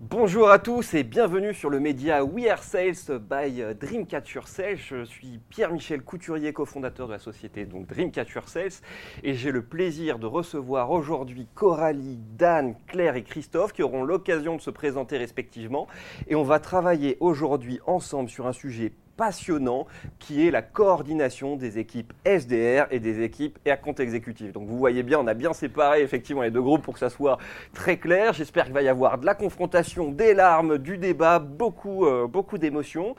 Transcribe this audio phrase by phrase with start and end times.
[0.00, 4.76] Bonjour à tous et bienvenue sur le média We Are Sales by Dreamcatcher Sales.
[4.76, 8.80] Je suis Pierre-Michel Couturier, cofondateur de la société donc Dreamcatcher Sales
[9.24, 14.54] et j'ai le plaisir de recevoir aujourd'hui Coralie, Dan, Claire et Christophe qui auront l'occasion
[14.54, 15.88] de se présenter respectivement
[16.28, 19.86] et on va travailler aujourd'hui ensemble sur un sujet passionnant
[20.20, 24.52] qui est la coordination des équipes SDR et des équipes et à compte exécutif.
[24.52, 27.10] Donc vous voyez bien, on a bien séparé effectivement les deux groupes pour que ça
[27.10, 27.36] soit
[27.74, 28.32] très clair.
[28.32, 32.58] J'espère qu'il va y avoir de la confrontation, des larmes, du débat, beaucoup, euh, beaucoup
[32.58, 33.16] d'émotions.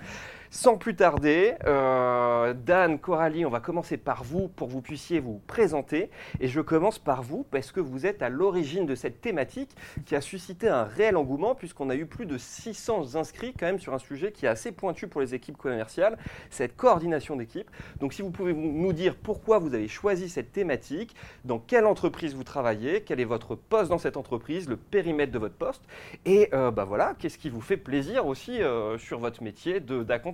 [0.52, 5.20] Sans plus tarder, euh, Dan, Coralie, on va commencer par vous pour que vous puissiez
[5.20, 6.10] vous présenter.
[6.40, 9.70] Et je commence par vous parce que vous êtes à l'origine de cette thématique
[10.08, 13.80] qui a suscité un réel engouement puisqu'on a eu plus de 600 inscrits quand même
[13.80, 16.18] sur un sujet qui est assez pointu pour les équipes commerciales,
[16.50, 17.70] cette coordination d'équipe.
[18.00, 22.34] Donc si vous pouvez nous dire pourquoi vous avez choisi cette thématique, dans quelle entreprise
[22.34, 25.84] vous travaillez, quel est votre poste dans cette entreprise, le périmètre de votre poste,
[26.26, 29.80] et euh, bah voilà, qu'est-ce qui vous fait plaisir aussi euh, sur votre métier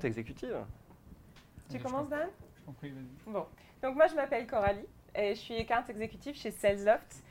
[0.05, 0.57] exécutive.
[1.69, 2.29] Tu commences, Dan?
[3.27, 3.45] Bon.
[3.81, 7.23] Donc, moi, je m'appelle Coralie et je suis account exécutive chez SalesLoft.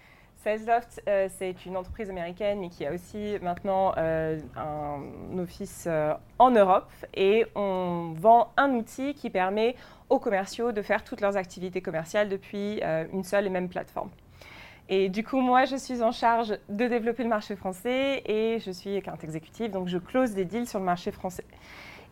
[0.44, 6.12] SalesLoft, euh, c'est une entreprise américaine, mais qui a aussi maintenant euh, un office euh,
[6.38, 6.92] en Europe.
[7.14, 9.74] Et on vend un outil qui permet
[10.10, 14.10] aux commerciaux de faire toutes leurs activités commerciales depuis une seule et même plateforme.
[14.90, 18.70] Et du coup, moi, je suis en charge de développer le marché français et je
[18.70, 21.44] suis account exécutive, donc je close des deals sur le marché français.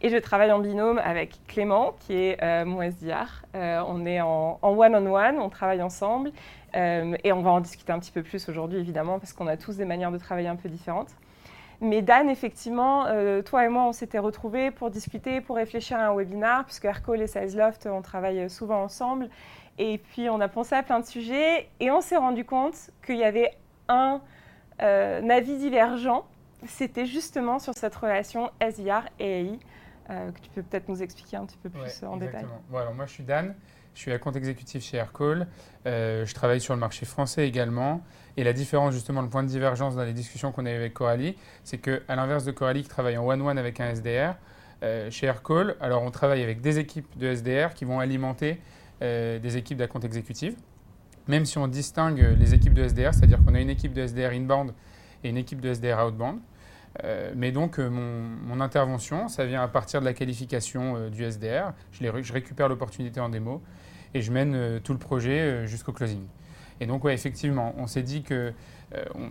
[0.05, 3.45] Et je travaille en binôme avec Clément, qui est euh, mon SDR.
[3.55, 6.33] Euh, on est en one-on-one, on travaille ensemble.
[6.75, 9.57] Euh, et on va en discuter un petit peu plus aujourd'hui, évidemment, parce qu'on a
[9.57, 11.11] tous des manières de travailler un peu différentes.
[11.81, 13.07] Mais Dan, effectivement,
[13.45, 17.21] toi et moi, on s'était retrouvés pour discuter, pour réfléchir à un webinar, puisque Aircall
[17.21, 19.29] et SalesLoft, on travaille souvent ensemble.
[19.79, 23.17] Et puis, on a pensé à plein de sujets et on s'est rendu compte qu'il
[23.17, 23.51] y avait
[23.89, 24.21] un
[24.79, 26.25] avis divergent.
[26.67, 29.59] C'était justement sur cette relation SDR et AI.
[30.11, 32.45] Euh, que tu peux peut-être nous expliquer un petit peu plus en détail.
[32.75, 33.55] alors moi, je suis Dan.
[33.95, 35.47] Je suis à compte exécutif chez Aircall.
[35.87, 38.03] Euh, je travaille sur le marché français également.
[38.39, 40.95] Et la différence, justement, le point de divergence dans les discussions qu'on a eues avec
[40.95, 44.37] Coralie, c'est qu'à l'inverse de Coralie qui travaille en one-one avec un SDR,
[44.83, 48.61] euh, chez Aircall, alors on travaille avec des équipes de SDR qui vont alimenter
[49.01, 50.55] des équipes d'account exécutif.
[51.27, 54.31] Même si on distingue les équipes de SDR, c'est-à-dire qu'on a une équipe de SDR
[54.31, 54.73] inbound
[55.25, 56.39] et une équipe de SDR outbound.
[57.05, 61.25] Euh, mais donc, euh, mon, intervention, ça vient à partir de la qualification euh, du
[61.25, 61.73] SDR.
[61.93, 63.63] Je, récupère l'opportunité en démo
[64.15, 66.27] et je mène tout le projet jusqu'au closing.
[66.81, 68.53] Et donc, effectivement, on s'est dit que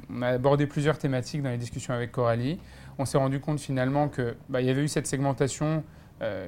[0.09, 2.57] on a abordé plusieurs thématiques dans les discussions avec Coralie.
[2.97, 5.83] On s'est rendu compte finalement qu'il bah, y avait eu cette segmentation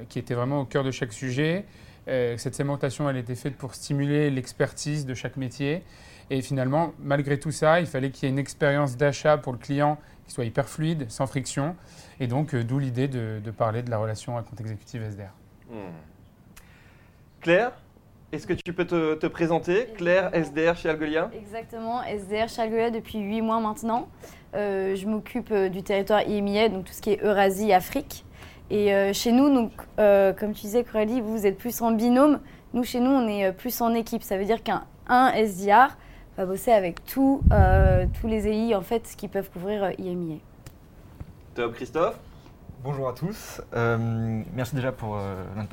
[0.08, 1.64] qui était vraiment au cœur de chaque sujet.
[2.08, 5.84] cette segmentation, elle était faite pour stimuler l'expertise de chaque métier.
[6.30, 9.58] Et finalement, malgré tout ça, il fallait qu'il y ait une expérience d'achat pour le
[9.58, 11.76] client qui soit hyper fluide, sans friction.
[12.20, 15.32] Et donc, euh, d'où l'idée de, parler de la relation à compte exécutif SDR.
[15.70, 15.92] Hmm.
[17.40, 17.72] Claire
[18.32, 19.86] est-ce que tu peux te, présenter?
[19.96, 21.30] Claire, SDR chez Algolia?
[21.38, 24.08] Exactement, SDR chez Algolia depuis 8 mois maintenant.
[24.56, 28.24] Euh, je m'occupe euh, du territoire IMIA, donc tout ce qui est Eurasie, Afrique.
[28.70, 32.40] Et chez nous, donc, comme tu disais, Coralie, vous êtes plus en binôme.
[32.72, 34.24] Nous, chez nous, on est plus en équipe.
[34.24, 34.84] Ça veut dire qu'un
[35.32, 35.96] SDR
[36.36, 40.36] va bosser avec tous euh, tous les EI en fait, qui peuvent couvrir IMIA.
[40.36, 40.38] Euh,
[41.54, 42.18] Top, Christophe?
[42.82, 43.62] Bonjour à tous.
[43.74, 45.18] Euh, merci déjà pour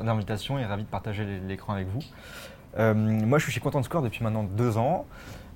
[0.01, 1.99] l'invitation et ravi de partager l'écran avec vous.
[2.77, 5.05] moi, je suis chez Content Score depuis maintenant deux ans.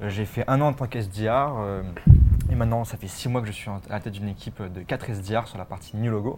[0.02, 1.54] J'ai fait un an en tant qu'SDR
[2.52, 4.82] et maintenant, ça fait six mois que je suis à la tête d'une équipe de
[4.82, 6.38] quatre SDR sur la partie New Logo.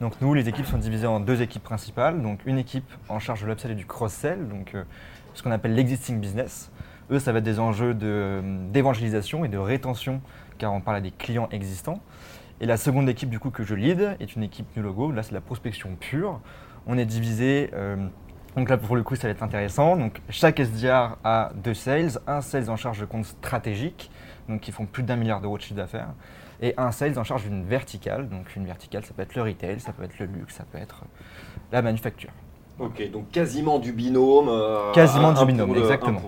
[0.00, 2.22] Donc nous, les équipes sont divisées en deux équipes principales.
[2.22, 4.76] Donc une équipe en charge de l'upsell et du cross-sell, donc
[5.34, 6.70] ce qu'on appelle l'existing business.
[7.12, 10.22] Eux, ça va être des enjeux d'évangélisation et de rétention,
[10.56, 12.00] car on parle à des clients existants.
[12.62, 15.12] Et la seconde équipe du coup que je lead est une équipe New Logo.
[15.12, 16.40] Là, c'est la prospection pure.
[16.86, 17.70] On est divisé.
[17.74, 17.96] Euh,
[18.56, 19.96] donc là, pour le coup, ça va être intéressant.
[19.96, 24.10] Donc chaque SDR a deux sales, un sales en charge de comptes stratégiques,
[24.48, 26.14] donc qui font plus d'un milliard d'euros de chiffre d'affaires,
[26.62, 28.28] et un sales en charge d'une verticale.
[28.30, 30.78] Donc une verticale, ça peut être le retail, ça peut être le luxe, ça peut
[30.78, 31.04] être
[31.72, 32.30] la manufacture.
[32.78, 34.48] Ok, donc quasiment du binôme.
[34.48, 36.22] Euh, quasiment du binôme, exactement.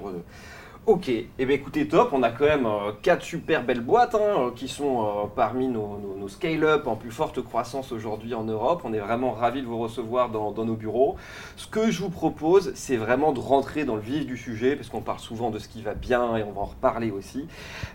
[0.86, 4.14] Ok, et eh bien écoutez, top, on a quand même euh, quatre super belles boîtes
[4.14, 8.82] hein, euh, qui sont euh, parmi nos, scale-up en plus forte croissance aujourd'hui en Europe.
[8.84, 11.16] On est vraiment ravis de vous recevoir dans, nos bureaux.
[11.56, 14.88] Ce que je vous propose, c'est vraiment de rentrer dans le vif du sujet, parce
[14.90, 17.46] qu'on parle souvent de ce qui va bien et on va en reparler aussi.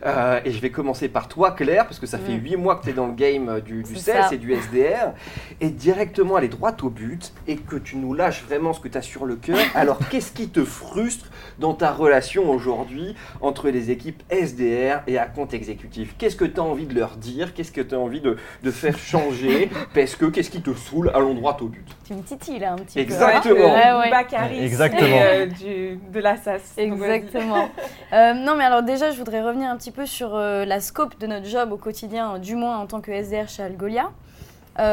[0.03, 2.92] et je vais commencer par toi, Claire, parce que ça fait huit mois que tu
[2.92, 3.95] es dans le game du, du
[4.31, 5.13] et du SDR,
[5.59, 8.97] et directement aller droit au but et que tu nous lâches vraiment ce que tu
[9.00, 9.57] as sur le cœur.
[9.74, 12.78] Alors, qu'est-ce qui te frustre dans ta relation aujourd'hui?
[12.79, 16.95] Aujourd'hui entre les équipes SDR et à compte exécutif Qu'est-ce que tu as envie de
[16.95, 17.53] leur dire?
[17.53, 18.37] Qu'est-ce que tu as envie de,
[18.71, 19.69] faire changer?
[19.93, 21.11] Parce que qu'est-ce qui te saoule?
[21.13, 21.85] Allons droit au but.
[22.05, 23.55] Tu me titilles là un petit Exactement.
[23.55, 24.05] peu.
[24.05, 24.49] Exactement.
[24.61, 25.19] Exactement.
[25.21, 26.73] Euh, de la SAS.
[26.77, 27.69] Exactement.
[28.11, 31.19] Euh, non, mais alors déjà, je voudrais revenir un petit peu sur euh, la scope
[31.19, 34.09] de notre job au quotidien, du moins en tant que SDR chez Algolia.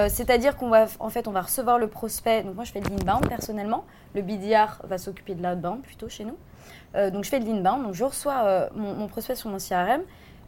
[0.08, 2.42] C'est-à-dire qu'on va, en fait, on va recevoir le prospect.
[2.42, 3.84] Donc moi, je fais de l'inbound personnellement.
[4.14, 6.36] Le BDR va s'occuper de l'outbound plutôt chez nous.
[6.94, 7.82] Donc je fais de l'inbound.
[7.84, 10.02] Donc je reçois mon, mon, prospect sur mon CRM.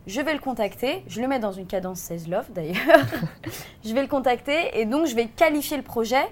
[0.07, 1.05] Je vais le contacter.
[1.07, 2.77] Je le mets dans une cadence 16 love d'ailleurs.
[3.85, 6.25] je vais le contacter et donc je vais qualifier le projet.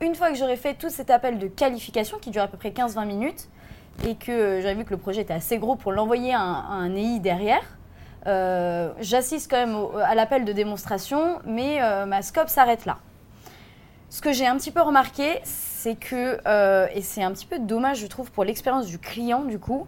[0.00, 2.70] Une fois que j'aurai fait tout cet appel de qualification qui dure à peu près
[2.70, 3.48] 15-20 minutes,
[4.06, 7.20] et que j'avais vu que le projet était assez gros pour l'envoyer à, un EI
[7.20, 7.62] derrière.
[8.26, 12.98] Euh, j'assiste quand même à l'appel de démonstration, mais euh, ma scope s'arrête là.
[14.08, 17.58] Ce que j'ai un petit peu remarqué, c'est que, euh, et c'est un petit peu
[17.58, 19.86] dommage, je trouve, pour l'expérience du client, du coup,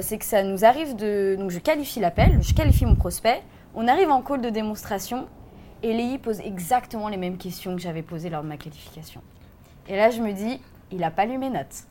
[0.00, 1.36] c'est que ça nous arrive de.
[1.38, 3.42] Donc, je qualifie l'appel, je qualifie mon prospect,
[3.74, 5.26] on arrive en call de démonstration,
[5.82, 9.20] et l'EI pose exactement les mêmes questions que j'avais posées lors de ma qualification.
[9.88, 10.60] Et là, je me dis,
[10.90, 11.86] il n'a pas lu mes notes.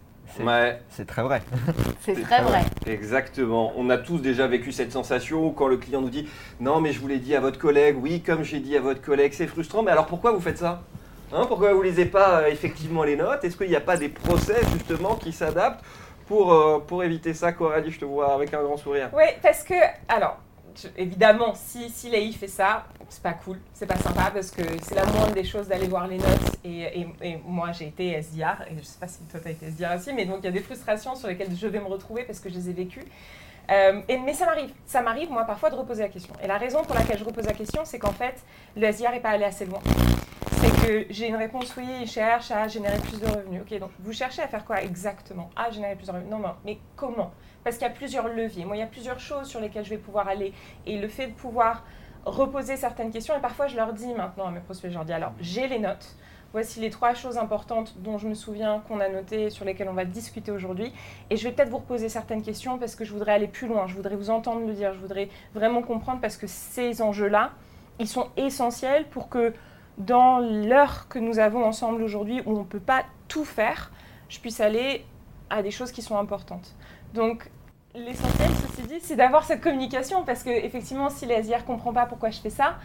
[0.90, 1.42] C'est très vrai.
[2.02, 2.62] C'est très, vrai.
[2.88, 3.74] Exactement.
[3.78, 6.28] On a tous déjà vécu cette sensation quand le client nous dit
[6.60, 9.02] Non, mais je vous l'ai dit à votre collègue, oui, comme j'ai dit à votre
[9.02, 10.82] collègue, c'est frustrant, mais alors pourquoi vous faites ça?
[11.36, 13.44] Hein, Pourquoi vous ne lisez pas euh, effectivement les notes?
[13.44, 15.84] Est-ce qu'il n'y a pas des procès justement qui s'adaptent
[16.28, 19.10] pour, euh, pour éviter ça Coralie, je te vois avec un grand sourire.
[19.14, 19.76] Oui, parce que,
[20.08, 20.40] alors,
[20.98, 25.06] évidemment, si, si fait ça, c'est pas cool, c'est pas sympa parce que c'est la
[25.06, 26.58] moindre des choses d'aller voir les notes.
[26.64, 29.68] Et, et, moi, j'ai été SDR, et je sais pas si toi tu as été
[29.68, 32.24] SDR aussi, mais donc il y a des frustrations sur lesquelles je vais me retrouver
[32.24, 33.06] parce que je les ai vécues.
[33.72, 36.34] Euh, et, mais ça m'arrive, ça m'arrive moi parfois de reposer la question.
[36.44, 38.36] Et la raison pour laquelle je repose la question, c'est qu'en fait,
[38.76, 39.80] le SDR n'est pas allé assez loin.
[40.58, 43.62] C'est que j'ai une réponse oui, cherche à générer plus de revenus.
[43.62, 45.50] Ok, donc vous cherchez à faire quoi exactement?
[45.56, 46.32] À générer plus de revenus.
[46.32, 47.32] Non, non, mais comment?
[47.64, 48.66] Parce qu'il y a plusieurs leviers.
[48.66, 50.54] Moi, il y a plusieurs choses sur lesquelles je vais pouvoir aller.
[50.86, 51.84] Et le fait de pouvoir
[52.26, 55.14] reposer certaines questions, et parfois je leur dis maintenant à mes prospects, je leur dis
[55.14, 56.16] alors, j'ai les notes.
[56.54, 59.94] Voici les trois choses importantes dont je me souviens qu'on a notées, sur lesquelles on
[59.94, 60.94] va discuter aujourd'hui.
[61.30, 63.88] Et je vais peut-être vous reposer certaines questions parce que je voudrais aller plus loin.
[63.88, 64.94] Je voudrais vous entendre le dire.
[64.94, 67.52] Je voudrais vraiment comprendre parce que ces enjeux-là,
[68.00, 69.54] ils sont essentiels pour que
[69.98, 73.92] dans l'heure que nous avons ensemble aujourd'hui, où on ne peut pas tout faire,
[74.30, 75.06] je puisse aller
[75.50, 76.76] à des choses qui sont importantes.
[77.14, 77.50] Donc,
[77.94, 82.06] l'essentiel, ceci dit, c'est d'avoir cette communication parce que effectivement, si l'ASIR ne comprend pas
[82.06, 82.76] pourquoi je fais ça,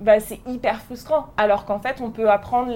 [0.00, 1.28] bah, c'est hyper frustrant.
[1.36, 2.72] Alors qu'en fait, on peut apprendre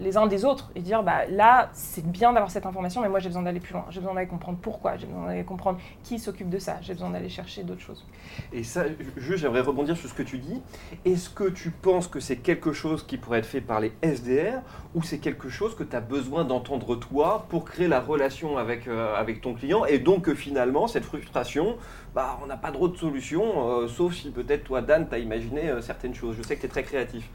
[0.00, 3.18] les uns des autres et dire bah, là, c'est bien d'avoir cette information, mais moi,
[3.18, 3.84] j'ai besoin d'aller plus loin.
[3.90, 7.10] J'ai besoin d'aller comprendre pourquoi, j'ai besoin d'aller comprendre qui s'occupe de ça, j'ai besoin
[7.10, 8.04] d'aller chercher d'autres choses.
[8.52, 8.84] Et ça,
[9.16, 10.60] j'aimerais rebondir sur ce que tu dis.
[11.04, 14.60] Est-ce que tu penses que c'est quelque chose qui pourrait être fait par les SDR
[14.94, 18.88] ou c'est quelque chose que tu as besoin d'entendre toi pour créer la relation avec,
[18.88, 21.76] euh, avec ton client et donc que finalement, cette frustration,
[22.14, 25.18] bah, on n'a pas trop de solution, euh, sauf si peut-être toi, Dan, tu as
[25.18, 25.80] imaginé euh,
[26.14, 26.36] choses.
[26.36, 27.28] Je sais que tu es très créatif.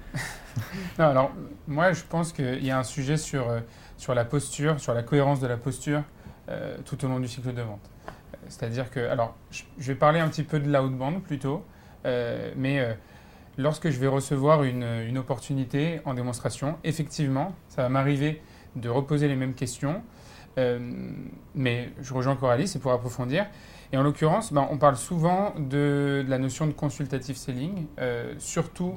[0.98, 1.32] alors,
[1.68, 3.60] moi, je pense qu'il y a un sujet sur, euh,
[3.98, 6.04] sur la posture, sur la cohérence de la posture
[6.84, 7.90] tout au long du cycle de vente.
[8.50, 11.66] C'est-à-dire que, alors, je, vais parler un petit peu de l'outbound plutôt,
[12.04, 12.98] mais
[13.58, 18.42] lorsque je vais recevoir une, une, opportunité en démonstration, effectivement, ça va m'arriver
[18.76, 20.04] de reposer les mêmes questions,
[21.56, 23.46] mais je rejoins Coralie, c'est pour approfondir.
[23.94, 28.96] Et en l'occurrence, ben, on parle souvent de, la notion de consultative selling, euh, surtout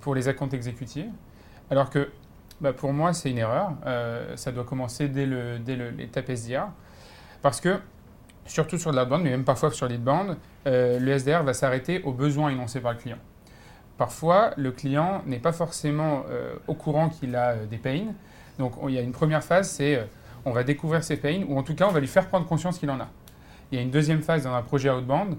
[0.00, 1.10] pour les accounts exécutifs,
[1.70, 2.08] alors que
[2.60, 3.72] ben, pour moi, c'est une erreur.
[3.84, 6.68] Euh, ça doit commencer dès l'étape SDR,
[7.42, 7.80] parce que
[8.46, 10.36] surtout sur de l'outbound, mais même parfois sur l'inbound,
[10.68, 13.18] euh, le SDR va s'arrêter aux besoins énoncés par le client.
[13.96, 18.06] Parfois, le client n'est pas forcément euh, au courant qu'il a des pains.
[18.60, 20.08] Donc, il y a une première phase, c'est
[20.44, 22.78] on va découvrir ses pains, ou en tout cas, on va lui faire prendre conscience
[22.78, 23.08] qu'il en a.
[23.70, 25.36] Il y a une deuxième phase dans un projet outbound,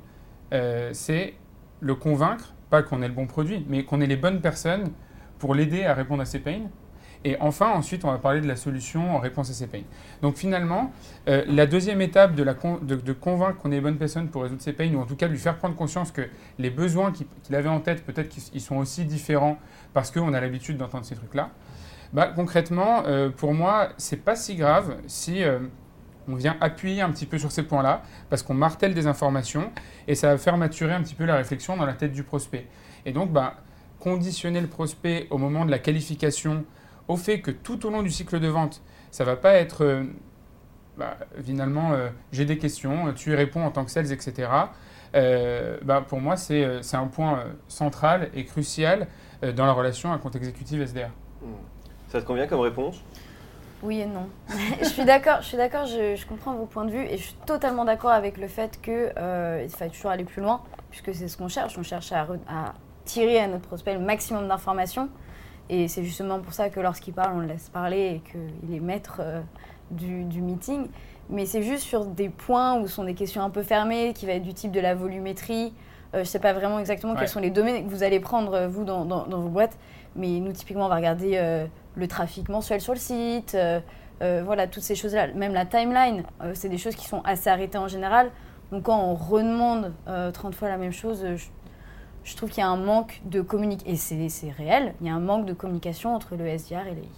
[0.53, 1.33] euh, c'est
[1.79, 4.91] le convaincre, pas qu'on ait le bon produit, mais qu'on ait les bonnes personnes
[5.39, 6.61] pour l'aider à répondre à ses pains.
[7.25, 9.83] Et enfin, ensuite, on va parler de la solution en réponse à ces pains.
[10.21, 10.93] Donc finalement,
[11.27, 12.45] euh, la deuxième étape de,
[12.85, 15.27] de, convaincre qu'on ait les bonnes personnes pour résoudre ces pains, ou en tout cas
[15.27, 16.21] lui faire prendre conscience que
[16.59, 19.57] les besoins qu'il avait en tête, peut-être qu'ils sont aussi différents
[19.93, 21.49] parce qu'on a l'habitude d'entendre ces trucs-là.
[22.13, 25.43] Bah, concrètement, euh, pour moi, c'est pas si grave si
[26.29, 29.71] on vient appuyer un petit peu sur ces points-là parce qu'on martèle des informations
[30.07, 32.67] et ça va faire maturer un petit peu la réflexion dans la tête du prospect.
[33.05, 33.55] Et donc, bah,
[33.99, 36.65] conditionner le prospect au moment de la qualification
[37.07, 38.81] au fait que tout au long du cycle de vente,
[39.11, 40.03] ça va pas être euh,
[40.97, 44.49] bah, finalement euh, j'ai des questions, tu y réponds en tant que sales, etc.
[45.15, 49.07] Euh, bah, pour moi, c'est un point central et crucial
[49.55, 51.09] dans la relation à compte exécutif SDR.
[52.09, 53.01] Ça te convient comme réponse?
[53.81, 54.27] Oui et non.
[54.79, 57.35] je suis d'accord, je suis d'accord, je, comprends vos points de vue et je suis
[57.45, 61.37] totalement d'accord avec le fait qu'il euh, faille toujours aller plus loin, puisque c'est ce
[61.37, 61.77] qu'on cherche.
[61.77, 62.25] On cherche à,
[63.05, 65.09] tirer à notre prospect le maximum d'informations.
[65.69, 68.79] Et c'est justement pour ça que lorsqu'il parle, on le laisse parler et qu'il est
[68.79, 69.41] maître euh,
[69.91, 70.87] du, meeting.
[71.29, 74.25] Mais c'est juste sur des points où ce sont des questions un peu fermées, qui
[74.25, 75.73] va être du type de la volumétrie.
[76.15, 78.65] Euh, je ne sais pas vraiment exactement quels sont les domaines que vous allez prendre,
[78.65, 79.77] vous, dans, dans, dans vos boîtes.
[80.15, 81.65] Mais nous, typiquement, on va regarder euh,
[81.95, 83.79] le trafic mensuel sur le site, euh,
[84.21, 85.27] euh, voilà, toutes ces choses-là.
[85.33, 88.31] Même la timeline, c'est des choses qui sont assez arrêtées en général.
[88.71, 91.25] Donc quand on redemande 30 fois la même chose,
[92.23, 95.13] je, trouve qu'il y a un manque de communication, et c'est réel, il y a
[95.13, 97.09] un manque de communication entre le SDR et l'EI.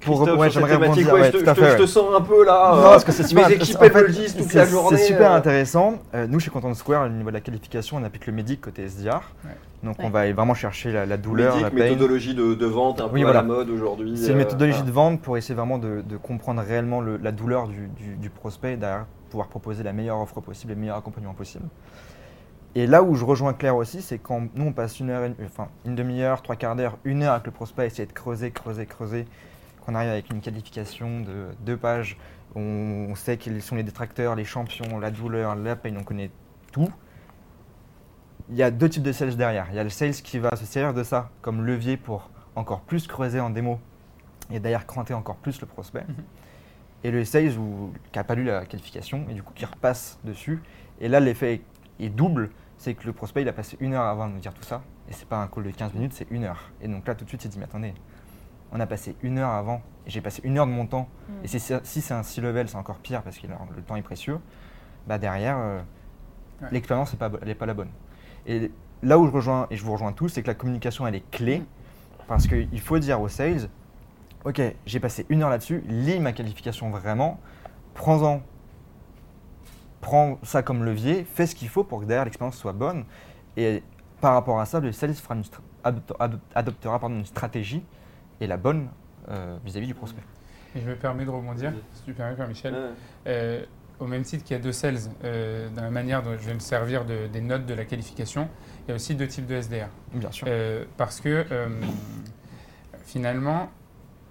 [0.00, 1.12] Pour ouais, j'aimerais rebondir.
[1.12, 2.72] Ouais, je, te, je, te, sens un peu là.
[2.74, 3.48] Non, parce que c'est super.
[3.48, 4.96] Mes équipes elles me le disent toute la journée.
[4.96, 5.98] C'est super intéressant.
[6.28, 9.20] nous, chez Content Square, au niveau de la qualification, on applique le médic côté SDR.
[9.82, 11.76] Donc on va vraiment chercher la, douleur, la pain.
[11.76, 14.16] méthodologie de, vente un peu à la mode aujourd'hui.
[14.16, 18.30] C'est une euh, méthodologie de vente pour essayer vraiment de, comprendre réellement la douleur du,
[18.30, 21.64] prospect et derrière pouvoir proposer la meilleure offre possible et le meilleur accompagnement possible.
[22.74, 25.68] Et là où je rejoins Claire aussi, c'est quand nous on passe une heure, enfin
[25.84, 29.26] une demi-heure, trois quarts d'heure, une heure avec le prospect, essayer de creuser, creuser, creuser,
[29.80, 32.16] qu'on arrive avec une qualification de deux pages,
[32.54, 36.30] on, on sait quels sont les détracteurs, les champions, la douleur, la peine, on connaît
[36.72, 36.90] tout
[38.50, 39.66] il y a deux types de sales derrière.
[39.70, 42.80] Il y a le sales qui va se servir de ça comme levier pour encore
[42.80, 43.78] plus creuser en démo
[44.50, 46.04] et d'ailleurs cranter encore plus le prospect.
[46.08, 46.24] Mhm.
[47.04, 47.52] Et le sales
[48.12, 50.60] qui n'a pas lu la qualification et du coup qui repasse dessus.
[51.00, 51.62] Et là, l'effet
[51.98, 52.50] est double.
[52.76, 54.82] C'est que le prospect, il a passé une heure avant de nous dire tout ça.
[55.08, 56.70] Et c'est pas un call de 15 minutes, c'est une heure.
[56.80, 57.94] Et donc là, tout de suite, il dit, mais attendez,
[58.72, 59.82] on a passé une heure avant.
[60.06, 61.08] Et j'ai passé une heure de mon temps.
[61.28, 61.34] Mhm.
[61.44, 64.38] Et si c'est un C level, c'est encore pire parce que le temps est précieux.
[65.06, 65.80] Bah derrière, euh,
[66.70, 67.90] l'expérience n'est pas la bonne.
[68.46, 68.70] Et
[69.02, 71.30] là où je rejoins, et je vous rejoins tous, c'est que la communication, elle est
[71.30, 71.62] clé.
[72.28, 73.68] Parce qu'il faut dire aux sales,
[74.44, 77.40] OK, j'ai passé une heure là-dessus, lis ma qualification vraiment,
[77.94, 78.40] prends-en,
[80.00, 83.04] prends ça comme levier, fais ce qu'il faut pour que derrière l'expérience soit bonne.
[83.56, 83.82] Et
[84.20, 85.14] par rapport à ça, le sales
[86.54, 87.82] adoptera une stratégie
[88.40, 88.88] et la bonne
[89.28, 90.22] euh, vis-à-vis du prospect.
[90.74, 92.74] Et je me permets de rebondir, si tu permets, Michel.
[93.26, 93.64] Euh,
[94.00, 96.54] au même titre qu'il y a deux sales, euh, dans la manière dont je vais
[96.54, 98.48] me servir des notes de la qualification,
[98.84, 99.88] il y a aussi deux types de SDR.
[100.14, 100.46] Bien sûr.
[100.50, 101.68] Euh, parce que euh,
[103.04, 103.70] finalement,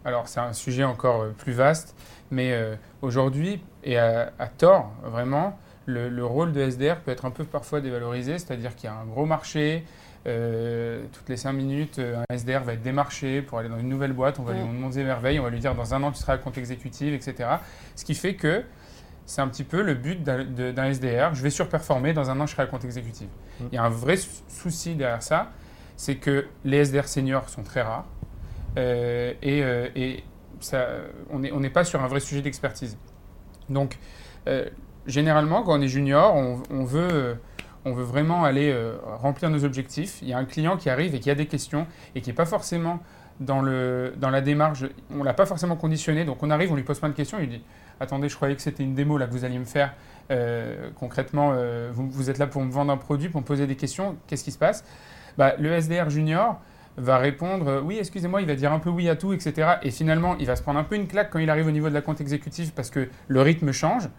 [0.04, 1.96] alors c'est un sujet encore plus vaste,
[2.32, 2.56] mais
[3.02, 8.40] aujourd'hui, et à, tort vraiment, le, rôle de SDR peut être un peu parfois dévalorisé,
[8.40, 9.84] c'est-à-dire qu'il y a un gros marché,
[10.24, 14.40] toutes les cinq minutes, un SDR va être démarché pour aller dans une nouvelle boîte,
[14.40, 16.38] on va lui demander merveille, on va lui dire dans un an tu seras à
[16.38, 17.50] compte exécutif, etc.
[17.96, 18.64] Ce qui fait que
[19.30, 21.36] c'est un petit peu le but d'un SDR.
[21.36, 23.28] Je vais surperformer, dans un an, je serai à compte exécutif.
[23.60, 23.64] Mm.
[23.72, 24.16] Il y a un vrai
[24.48, 25.52] souci derrière ça,
[25.98, 28.08] c'est que les SDR seniors sont très rares
[28.78, 30.24] euh, et, euh, et
[30.62, 30.88] ça,
[31.30, 32.98] on n'est on pas sur un vrai sujet d'expertise.
[33.70, 34.00] Donc,
[34.48, 34.68] euh,
[35.06, 37.38] généralement, quand on est junior, on, on veut
[37.86, 40.20] on veut vraiment aller remplir nos objectifs.
[40.22, 42.36] Il y a un client qui arrive et qui a des questions et qui n'est
[42.36, 43.00] pas forcément
[43.40, 46.26] dans la démarche, on ne l'a pas forcément conditionné.
[46.26, 47.64] Donc on arrive, on lui pose plein de questions, il lui dit
[48.00, 49.94] attendez, je croyais que c'était une démo là que vous alliez me faire.
[50.32, 53.76] Euh, concrètement, euh, vous, êtes là pour me vendre un produit, pour me poser des
[53.76, 54.18] questions.
[54.28, 54.84] Qu'est-ce qui se passe?
[55.38, 56.60] Bah, Le SDR junior
[57.00, 59.76] va répondre euh, oui, excusez-moi, il va dire un peu oui à tout, etc.
[59.82, 61.90] Et finalement, il va se prendre un peu une claque quand il arrive au niveau
[61.90, 64.10] de la compte exécutive parce que le rythme change.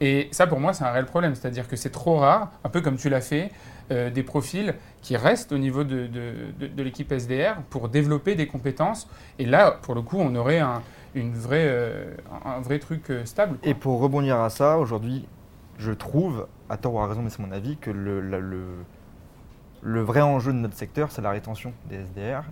[0.00, 1.34] Et ça, pour moi, c'est un réel problème.
[1.34, 3.50] C'est-à-dire que c'est trop rare, un peu comme tu l'as fait,
[3.90, 9.08] des profils qui restent au niveau de, de l'équipe SDR pour développer des compétences.
[9.38, 10.80] Et là, pour le coup, on aurait un,
[11.14, 12.14] une vraie, euh,
[12.44, 13.58] un vrai truc euh, stable.
[13.62, 15.26] Et pour rebondir à ça, aujourd'hui,
[15.78, 18.64] je trouve, à tort ou à raison, mais c'est mon avis, que le, le
[19.84, 22.42] le vrai enjeu de notre secteur, c'est la rétention des SDR.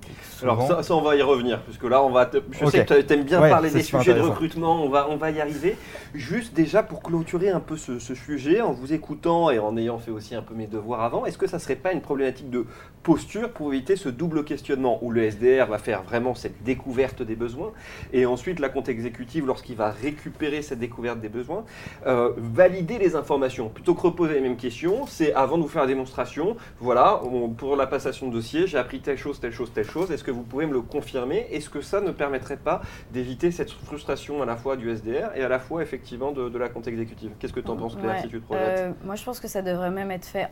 [0.42, 3.12] Alors ça, ça, on va y revenir, puisque là, on va je sais que tu
[3.14, 5.76] aimes bien parler des sujets de recrutement, on va, on va y arriver.
[6.14, 10.10] Juste déjà pour clôturer un peu ce, sujet, en vous écoutant et en ayant fait
[10.10, 12.66] aussi un peu mes devoirs avant, est-ce que ça ne serait pas une problématique de
[13.02, 17.34] posture pour éviter ce double questionnement où le SDR va faire vraiment cette découverte des
[17.34, 17.72] besoins
[18.12, 21.64] et ensuite la compte exécutive, lorsqu'il va récupérer cette découverte des besoins,
[22.06, 23.70] euh, valider les informations?
[23.70, 27.21] Plutôt que reposer les mêmes questions, c'est avant de vous faire la démonstration, voilà,
[27.56, 30.10] pour la passation de dossier, j'ai appris telle chose, telle chose, telle chose.
[30.10, 31.46] Est-ce que vous pouvez me le confirmer?
[31.50, 35.42] Est-ce que ça ne permettrait pas d'éviter cette frustration à la fois du SDR et
[35.42, 37.32] à la fois effectivement de, la compte exécutive?
[37.38, 38.78] Qu'est-ce que tu en penses, Claire, si tu te projettes?
[38.78, 40.48] euh, Moi, je pense que ça devrait même être fait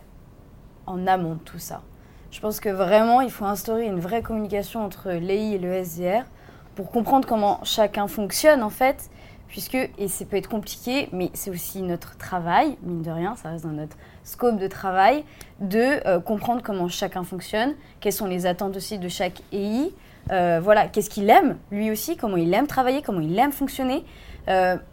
[0.86, 1.82] en amont de tout ça.
[2.30, 6.24] Je pense que vraiment, il faut instaurer une vraie communication entre l'EI et le SDR
[6.76, 9.10] pour comprendre comment chacun fonctionne en fait
[9.50, 13.50] puisque, et ça peut être compliqué, mais c'est aussi notre travail, mine de rien, ça
[13.50, 13.96] reste dans notre
[14.30, 15.24] scope de travail,
[15.60, 19.92] de euh, comprendre comment chacun fonctionne, quelles sont les attentes aussi de chaque EI,
[20.28, 24.04] voilà, qu'est-ce qu'il aime, lui aussi, comment il aime travailler, comment il aime fonctionner.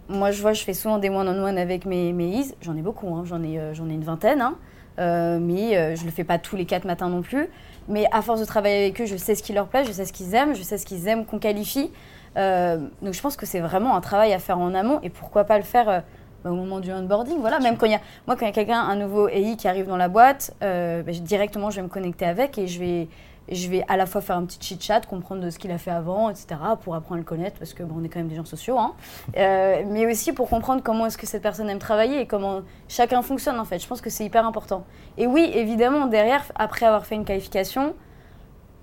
[0.10, 2.56] moi, je vois, je fais souvent des one-on-one avec mes, mes is.
[2.62, 3.24] J'en ai beaucoup, hein.
[3.26, 4.42] j'en ai, ai une vingtaine.
[4.42, 4.56] Hein.
[4.98, 7.50] mais je ne le fais pas tous les quatre matins non plus.
[7.88, 10.06] Mais à force de travailler avec eux, je sais ce qui leur plaît, je sais
[10.06, 11.92] ce qu'ils aiment, je sais ce qu'ils aiment qu'on qualifie.
[12.36, 15.58] donc je pense que c'est vraiment un travail à faire en amont et pourquoi pas
[15.58, 16.04] le faire
[16.52, 17.40] au moment du onboarding.
[17.40, 19.56] Voilà, même quand il y a, moi, quand il y a quelqu'un, un nouveau AI
[19.58, 22.80] qui arrive dans la boîte, euh, bah, directement, je vais me connecter avec et je
[22.80, 23.08] vais,
[23.50, 25.92] je vais à la fois faire un petit chit-chat, comprendre de ce qu'il a fait
[25.92, 26.48] avant, etc.,
[26.84, 28.78] pour apprendre à le connaître, parce que bon, on est quand même des gens sociaux,
[28.78, 28.94] hein.
[29.38, 33.22] euh, mais aussi pour comprendre comment est-ce que cette personne aime travailler et comment chacun
[33.22, 33.80] fonctionne, en fait.
[33.80, 34.84] Je pense que c'est hyper important.
[35.18, 37.94] Et oui, évidemment, derrière, après avoir fait une qualification,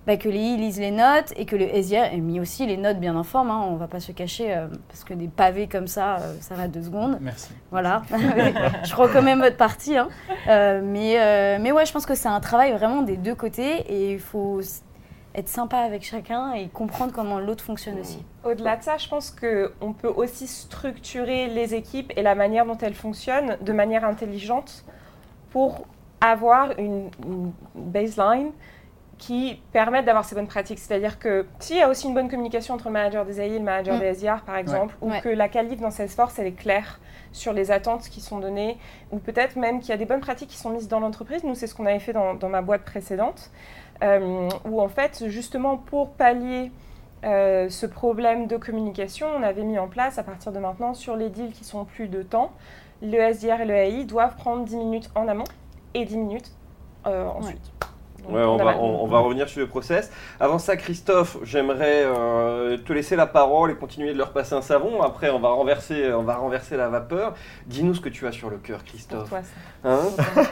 [0.07, 2.77] bah, que les I lisent les notes et que le SIR ait mis aussi les
[2.77, 3.51] notes bien en forme.
[3.51, 6.55] Hein, on va pas se cacher, euh, parce que des pavés comme ça, euh, ça
[6.55, 7.19] va deux secondes.
[7.21, 7.53] Merci.
[7.71, 8.03] Voilà.
[8.85, 9.97] je reconnais votre partie.
[9.97, 10.09] Hein.
[10.49, 14.13] Euh, mais, mais ouais, je pense que c'est un travail vraiment des deux côtés et
[14.13, 14.61] il faut
[15.35, 18.23] être sympa avec chacun et comprendre comment l'autre fonctionne aussi.
[18.45, 22.79] Au-delà de ça, je pense qu'on peut aussi structurer les équipes et la manière dont
[22.79, 24.85] elles fonctionnent de manière intelligente
[25.51, 25.87] pour
[26.21, 27.11] avoir une
[27.75, 28.53] baseline
[29.19, 30.79] qui permettent d'avoir ces bonnes pratiques.
[30.79, 33.59] C'est-à-dire que s'il y a aussi une bonne communication entre le manager des AI et
[33.59, 34.01] le manager mm.
[34.01, 37.01] des SDR, par exemple, ou que la qualif dans Salesforce, elle est claire
[37.33, 38.79] sur les attentes qui sont données,
[39.11, 41.43] ou peut-être même qu'il y a des bonnes pratiques qui sont mises dans l'entreprise.
[41.45, 43.51] Nous, c'est ce qu'on avait fait dans, ma boîte précédente,
[44.03, 46.71] euh, où en fait, justement, pour pallier
[47.25, 51.17] euh, ce problème de communication, on avait mis en place, à partir de maintenant, sur
[51.17, 52.53] les deals qui sont plus de temps,
[53.03, 55.45] le SDR et le AI doivent prendre 10 minutes en amont
[55.95, 56.53] et 10 minutes
[57.07, 57.73] euh, ensuite.
[57.83, 57.89] Ouais,
[58.29, 60.11] on, va, on, va, revenir sur le process.
[60.41, 64.63] Avant ça, Christophe, j'aimerais euh, te laisser la parole et continuer de leur passer un
[64.63, 65.03] savon.
[65.03, 67.35] Après, on va renverser, on va renverser la vapeur.
[67.67, 69.33] Dis-nous ce que tu as sur le cœur, Christophe.
[69.85, 70.01] Hein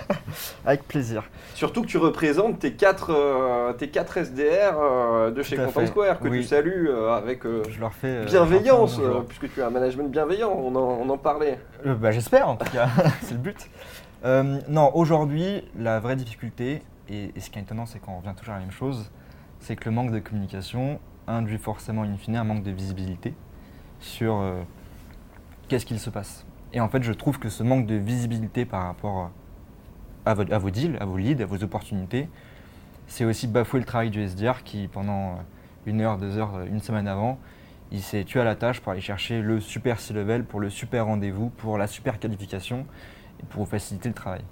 [0.66, 1.24] Avec plaisir.
[1.54, 6.20] Surtout que tu représentes tes quatre, euh, tes quatre SDR euh, de chez Content Square,
[6.20, 10.74] que tu salues avec Je leur fais, bienveillance, puisque tu as un management bienveillant, on
[10.76, 11.58] en, on en parlait.
[11.84, 12.88] Bah, J'espère, en tout cas,
[13.22, 13.70] c'est le but.
[14.68, 18.58] non, aujourd'hui, la vraie difficulté, et, ce qui est étonnant, c'est qu'on revient toujours à
[18.58, 19.10] la même chose,
[19.60, 23.34] c'est que le manque de communication induit forcément, in fine, un manque de visibilité
[24.00, 24.62] sur euh,
[25.68, 26.46] qu'est-ce qu'il se passe.
[26.72, 29.30] Et en fait, je trouve que ce manque de visibilité par rapport
[30.24, 32.28] à, vos, deals, à vos leads, à vos opportunités,
[33.06, 35.38] c'est aussi bafouer le travail du SDR qui, pendant
[35.86, 37.38] une heure, deux heures, une semaine avant,
[37.90, 41.06] il s'est tué à la tâche pour aller chercher le super C-level, pour le super
[41.06, 42.86] rendez-vous, pour la super qualification
[43.40, 44.42] et pour faciliter le travail.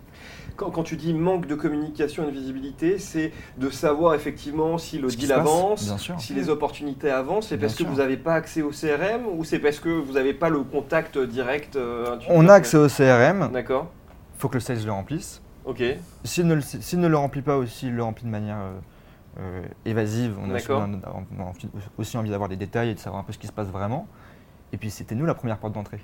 [0.56, 5.08] Quand, tu dis manque de communication et de visibilité, c'est de savoir effectivement si le
[5.08, 7.48] deal avance, si les opportunités avancent.
[7.48, 10.34] C'est parce que vous n'avez pas accès au CRM ou c'est parce que vous n'avez
[10.34, 13.50] pas le contact direct euh, On a accès au CRM.
[13.52, 13.90] D'accord.
[14.36, 15.42] Il faut que le sales le remplisse.
[15.64, 15.82] Ok.
[16.24, 18.72] S'il ne, ne, le remplit pas aussi, il le remplit de manière euh,
[19.38, 20.36] euh, évasive.
[20.42, 20.58] On a,
[21.98, 24.06] aussi envie d'avoir des détails et de savoir un peu ce qui se passe vraiment.
[24.72, 26.00] Et puis c'était nous la première porte d'entrée.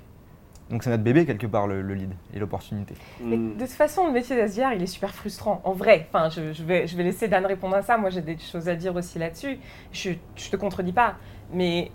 [0.69, 2.93] Donc c'est notre bébé quelque part le, lead et l'opportunité.
[3.21, 5.61] De toute façon, le métier d'Asiar, il est super frustrant.
[5.63, 7.97] En vrai, enfin, je, vais, je vais laisser Dan répondre à ça.
[7.97, 9.59] Moi, j'ai des choses à dire aussi là-dessus.
[9.93, 10.15] Je, ne
[10.51, 11.15] te contredis pas,
[11.53, 11.91] mais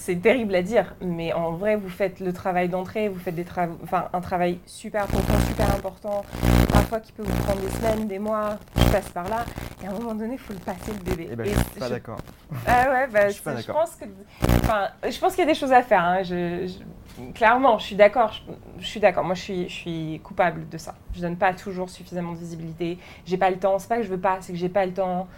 [0.00, 0.94] c'est terrible à dire.
[1.02, 3.44] Mais en vrai, vous faites le travail d'entrée, vous faites des
[3.82, 6.24] enfin, un travail super profond, super important,
[6.72, 8.58] parfois qui peut vous prendre des semaines, des mois.
[8.76, 9.44] Je passe par là.
[9.82, 11.28] Et à un moment donné, il faut le passer le bébé.
[11.30, 12.18] Eh ben, je suis pas d'accord.
[12.66, 14.06] Ah ouais, bah, je, pense que,
[14.62, 16.02] enfin, je pense qu'il y a des choses à faire.
[16.02, 16.22] Hein.
[16.22, 16.66] je
[17.34, 18.32] clairement, je suis d'accord.
[18.78, 19.24] Je, suis d'accord.
[19.24, 20.94] Moi, je suis, je suis coupable de ça.
[21.14, 22.98] Je donne pas toujours suffisamment de visibilité.
[23.26, 23.78] J'ai pas le temps.
[23.78, 25.28] C'est pas que je veux pas, c'est que j'ai pas le temps.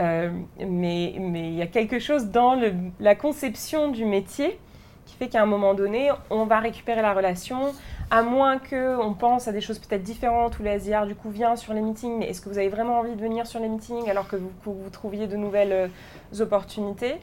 [0.00, 2.58] Euh, mais il y a quelque chose dans
[2.98, 4.58] la conception du métier
[5.06, 7.74] qui fait qu'à un moment donné, on va récupérer la relation,
[8.10, 11.74] à moins qu'on pense à des choses peut-être différentes, où l'ASIR du coup vient sur
[11.74, 14.36] les meetings, est-ce que vous avez vraiment envie de venir sur les meetings alors que
[14.36, 17.16] vous, vous trouviez de nouvelles euh, opportunités?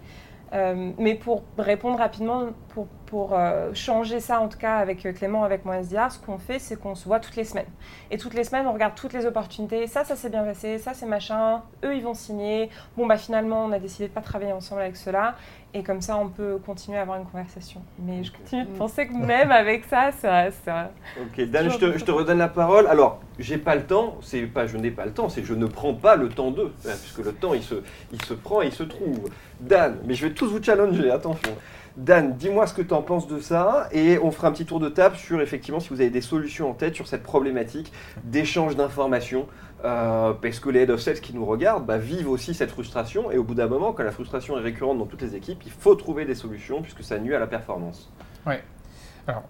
[0.53, 5.11] Euh, mais pour répondre rapidement, pour, pour euh, changer ça, en tout cas avec euh,
[5.11, 7.67] Clément, avec mon SDR, ce qu'on fait, c'est qu'on se voit toutes les semaines.
[8.11, 9.87] Et toutes les semaines, on regarde toutes les opportunités.
[9.87, 11.63] Ça, ça s'est bien passé, ça, c'est machin.
[11.83, 12.69] Eux, ils vont signer.
[12.95, 15.35] Bon, bah finalement, on a décidé de ne pas travailler ensemble avec cela.
[15.73, 17.81] Et comme ça, on peut continuer à avoir une conversation.
[17.99, 20.49] Mais je continue de penser que même avec ça, ça.
[20.51, 22.87] ça ok, Dan, je te, je te, redonne la parole.
[22.87, 25.65] Alors, j'ai pas le temps, c'est pas je n'ai pas le temps, c'est je ne
[25.65, 26.73] prends pas le temps d'eux.
[26.81, 27.75] Puisque le temps, il se,
[28.13, 29.29] il se prend et il se trouve.
[29.59, 31.55] Dan, mais je vais tous vous challenger, attention.
[31.97, 34.79] Dan, dis-moi ce que tu en penses de ça et on fera un petit tour
[34.79, 37.91] de table sur effectivement si vous avez des solutions en tête sur cette problématique
[38.23, 39.47] d'échange d'informations
[39.83, 43.31] euh, parce que les head of sales qui nous regardent bah, vivent aussi cette frustration
[43.31, 45.71] et au bout d'un moment, quand la frustration est récurrente dans toutes les équipes, il
[45.71, 48.11] faut trouver des solutions puisque ça nuit à la performance.
[48.45, 48.55] Oui.
[49.25, 49.43] Alors,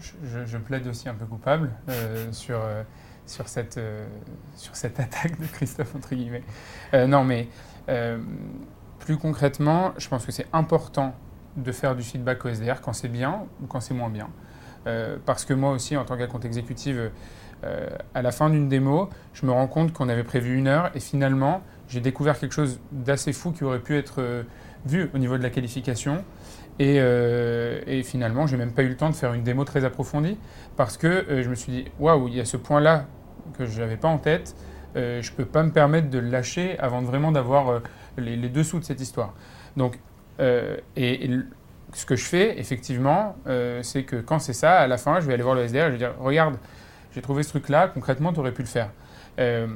[0.00, 2.82] je, plaide aussi un peu coupable euh, sur, euh,
[3.26, 3.78] sur, cette,
[4.54, 6.44] sur cette attaque de Christophe, entre guillemets.
[6.94, 7.48] non, mais
[9.06, 11.14] Plus concrètement, je pense que c'est important
[11.56, 14.28] de faire du feedback au SDR quand c'est bien ou quand c'est moins bien.
[14.88, 17.12] Euh, parce que moi aussi, en tant qu'account exécutive,
[17.62, 20.90] euh, à la fin d'une démo, je me rends compte qu'on avait prévu une heure
[20.96, 24.42] et finalement, j'ai découvert quelque chose d'assez fou qui aurait pu être euh,
[24.86, 26.24] vu au niveau de la qualification.
[26.80, 27.00] Et,
[28.02, 30.36] finalement, j'ai même pas eu le temps de faire une démo très approfondie
[30.76, 33.06] parce que je me suis dit, waouh, il y a ce point-là
[33.56, 34.56] que je n'avais pas en tête.
[34.94, 37.80] je ne peux pas me permettre de le lâcher avant vraiment d'avoir
[38.18, 39.34] les, dessous de cette histoire.
[39.76, 39.98] Donc,
[40.38, 41.28] et,
[41.92, 45.26] ce que je fais, effectivement, euh, c'est que quand c'est ça, à la fin, je
[45.26, 46.56] vais aller voir le SDR et je vais dire Regarde,
[47.12, 48.90] j'ai trouvé ce truc-là, concrètement, tu aurais pu le faire.
[49.38, 49.66] Euh,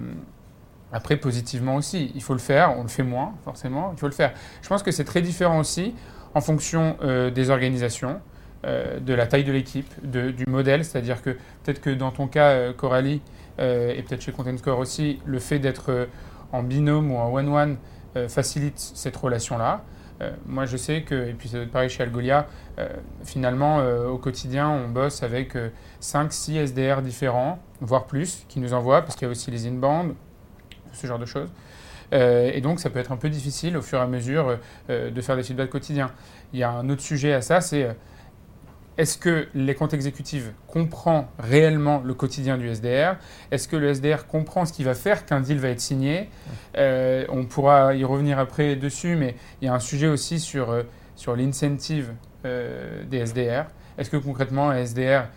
[0.92, 4.12] après, positivement aussi, il faut le faire, on le fait moins, forcément, il faut le
[4.12, 4.32] faire.
[4.60, 5.94] Je pense que c'est très différent aussi
[6.34, 8.20] en fonction euh, des organisations,
[8.62, 13.22] de la taille de l'équipe, du modèle, c'est-à-dire que peut-être que dans ton cas, Coralie,
[13.58, 16.08] et peut-être chez Content Score aussi, le fait d'être
[16.52, 17.78] en binôme ou en one-one
[18.28, 19.82] facilite cette relation-là.
[20.20, 22.46] Euh, moi, je sais que, et puis c'est pareil chez Algolia,
[22.78, 22.88] euh,
[23.24, 25.56] finalement, euh, au quotidien, on bosse avec
[26.00, 30.14] 5-6 SDR différents, voire plus, qui nous envoient, parce qu'il y a aussi les inbound,
[30.92, 31.48] ce genre de choses.
[32.12, 35.36] et donc, ça peut être un peu difficile au fur et à mesure de faire
[35.36, 36.10] des feedbacks quotidiens.
[36.52, 37.96] Il y a un autre sujet à ça, c'est
[38.98, 43.16] est-ce que les comptes exécutifs comprend réellement le quotidien du SDR
[43.50, 46.28] Est-ce que le SDR comprend ce qui va faire qu'un deal va être signé?
[46.76, 50.70] Euh, On pourra y revenir après dessus, mais il y a un sujet aussi sur,
[50.70, 50.82] euh,
[51.36, 52.12] l'incentive
[52.44, 53.66] euh, des SDR.
[53.96, 55.28] Est-ce que concrètement un SDR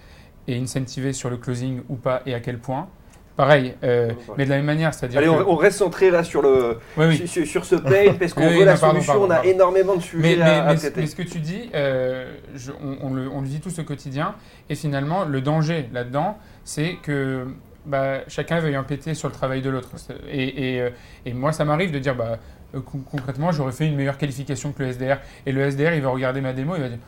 [0.48, 2.90] est incentivé sur le closing ou pas et à quel point?
[3.36, 5.18] Pareil, euh, mais de la même manière, c'est-à-dire.
[5.18, 6.78] Allez, on, reste centré là sur, le,
[7.26, 10.76] Sur, ce pain, parce qu'on veut la solution, on a énormément de sujets mais, à,
[10.76, 12.32] mais, mais, ce que tu dis, euh,
[13.02, 14.36] on, le, on, le, vit tous au quotidien,
[14.70, 17.48] et finalement, le danger là-dedans, c'est que
[17.88, 19.90] bah, chacun veuille péter sur le travail de l'autre.
[20.30, 20.90] Et, et, euh,
[21.26, 22.38] et, moi, ça m'arrive de dire, bah,
[23.12, 25.18] concrètement, j'aurais fait une meilleure qualification que le SDR,
[25.48, 27.00] et le SDR, il va regarder ma démo, il va dire.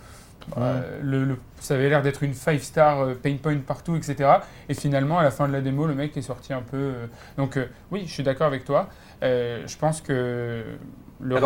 [0.58, 4.30] Euh, le, ça avait l'air d'être une 5-star euh, pain point partout, etc.
[4.70, 6.78] Et finalement, à la fin de la démo, le mec est sorti un peu.
[6.78, 7.60] Euh, donc,
[7.92, 8.90] oui, je suis d'accord avec toi.
[9.22, 10.64] je pense que.
[11.22, 11.38] Le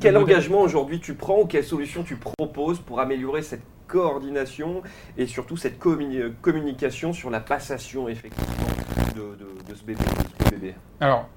[0.00, 4.82] quel, engagement aujourd'hui tu prends ou quelle solution tu proposes pour améliorer cette coordination
[5.18, 8.66] et surtout cette communication sur la passation effectivement
[9.14, 11.28] de, ce bébé, Alors,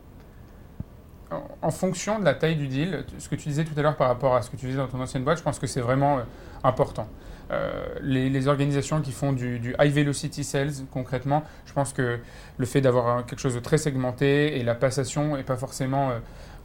[1.62, 4.08] en fonction de la taille du deal, ce que tu disais tout à l'heure par
[4.08, 6.20] rapport à ce que tu disais dans ton ancienne boîte, je pense que c'est vraiment
[6.64, 7.08] important.
[7.52, 12.20] Euh, les, organisations qui font du, high velocity sales, concrètement, je pense que
[12.58, 16.20] le fait d'avoir quelque chose de très segmenté et la passation n'est pas forcément euh,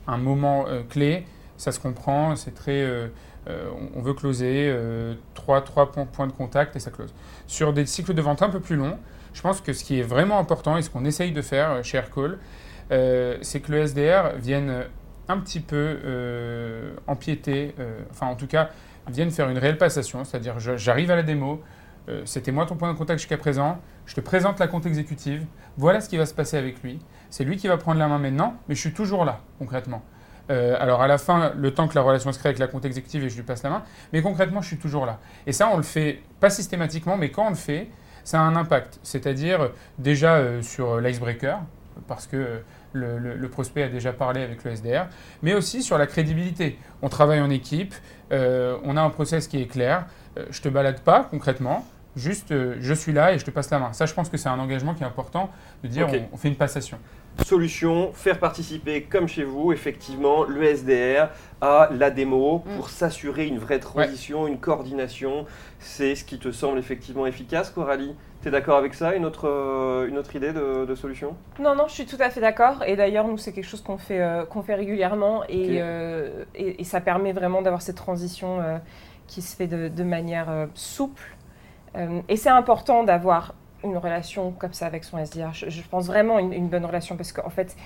[0.06, 2.86] un moment euh, clé, ça se comprend, c'est très.
[3.96, 4.72] on veut closer
[5.34, 7.12] trois, trois points de contact et ça close.
[7.48, 8.96] Sur des cycles de vente un peu plus longs,
[9.32, 11.98] je pense que ce qui est vraiment important et ce qu'on essaye de faire chez
[11.98, 12.38] Aircall,
[12.90, 14.84] c'est que le SDR vienne
[15.26, 15.98] un petit peu
[17.08, 17.74] empiéter,
[18.12, 18.70] enfin en tout cas
[19.08, 21.62] viennent faire une réelle passation, c'est-à-dire j'arrive à la démo,
[22.08, 25.44] euh, c'était moi ton point de contact jusqu'à présent, je te présente la compte exécutive,
[25.76, 26.98] voilà ce qui va se passer avec lui,
[27.30, 30.02] c'est lui qui va prendre la main maintenant, mais je suis toujours là, concrètement.
[30.50, 32.84] Euh, alors à la fin, le temps que la relation se crée avec la compte
[32.84, 35.18] exécutive et je lui passe la main, mais concrètement, je suis toujours là.
[35.46, 37.88] Et ça, on le fait pas systématiquement, mais quand on le fait,
[38.24, 38.98] ça a un impact.
[39.02, 41.60] C'est-à-dire déjà euh, sur l'icebreaker,
[42.06, 42.60] parce que
[42.92, 45.06] le, prospect a déjà parlé avec le SDR,
[45.42, 46.78] mais aussi sur la crédibilité.
[47.02, 47.94] On travaille en équipe,
[48.32, 52.52] euh, on a un process qui est clair, euh, je te balade pas concrètement, juste
[52.52, 53.92] euh, je suis là et je te passe la main.
[53.92, 55.50] Ça, je pense que c'est un engagement qui est important
[55.82, 56.98] de dire on, fait une passation.
[57.44, 61.28] Solution, faire participer comme chez vous, effectivement, le SDR
[61.60, 62.76] à la démo mm.
[62.76, 65.46] pour s'assurer une vraie transition, une coordination.
[65.78, 69.48] C'est ce qui te semble effectivement efficace, Coralie tu es d'accord avec ça une autre,
[69.48, 71.36] euh, une autre idée de, solution?
[71.58, 72.84] Non, non, je suis tout à fait d'accord.
[72.86, 75.42] Et d'ailleurs, nous, c'est quelque chose qu'on fait, euh, qu'on fait régulièrement.
[75.50, 78.60] Euh, et, et, ça permet vraiment d'avoir cette transition
[79.26, 81.36] qui se fait de, manière souple.
[82.28, 85.52] et c'est important d'avoir une relation comme ça avec son SDR.
[85.52, 87.76] Je, pense vraiment une, une bonne relation parce qu'en fait,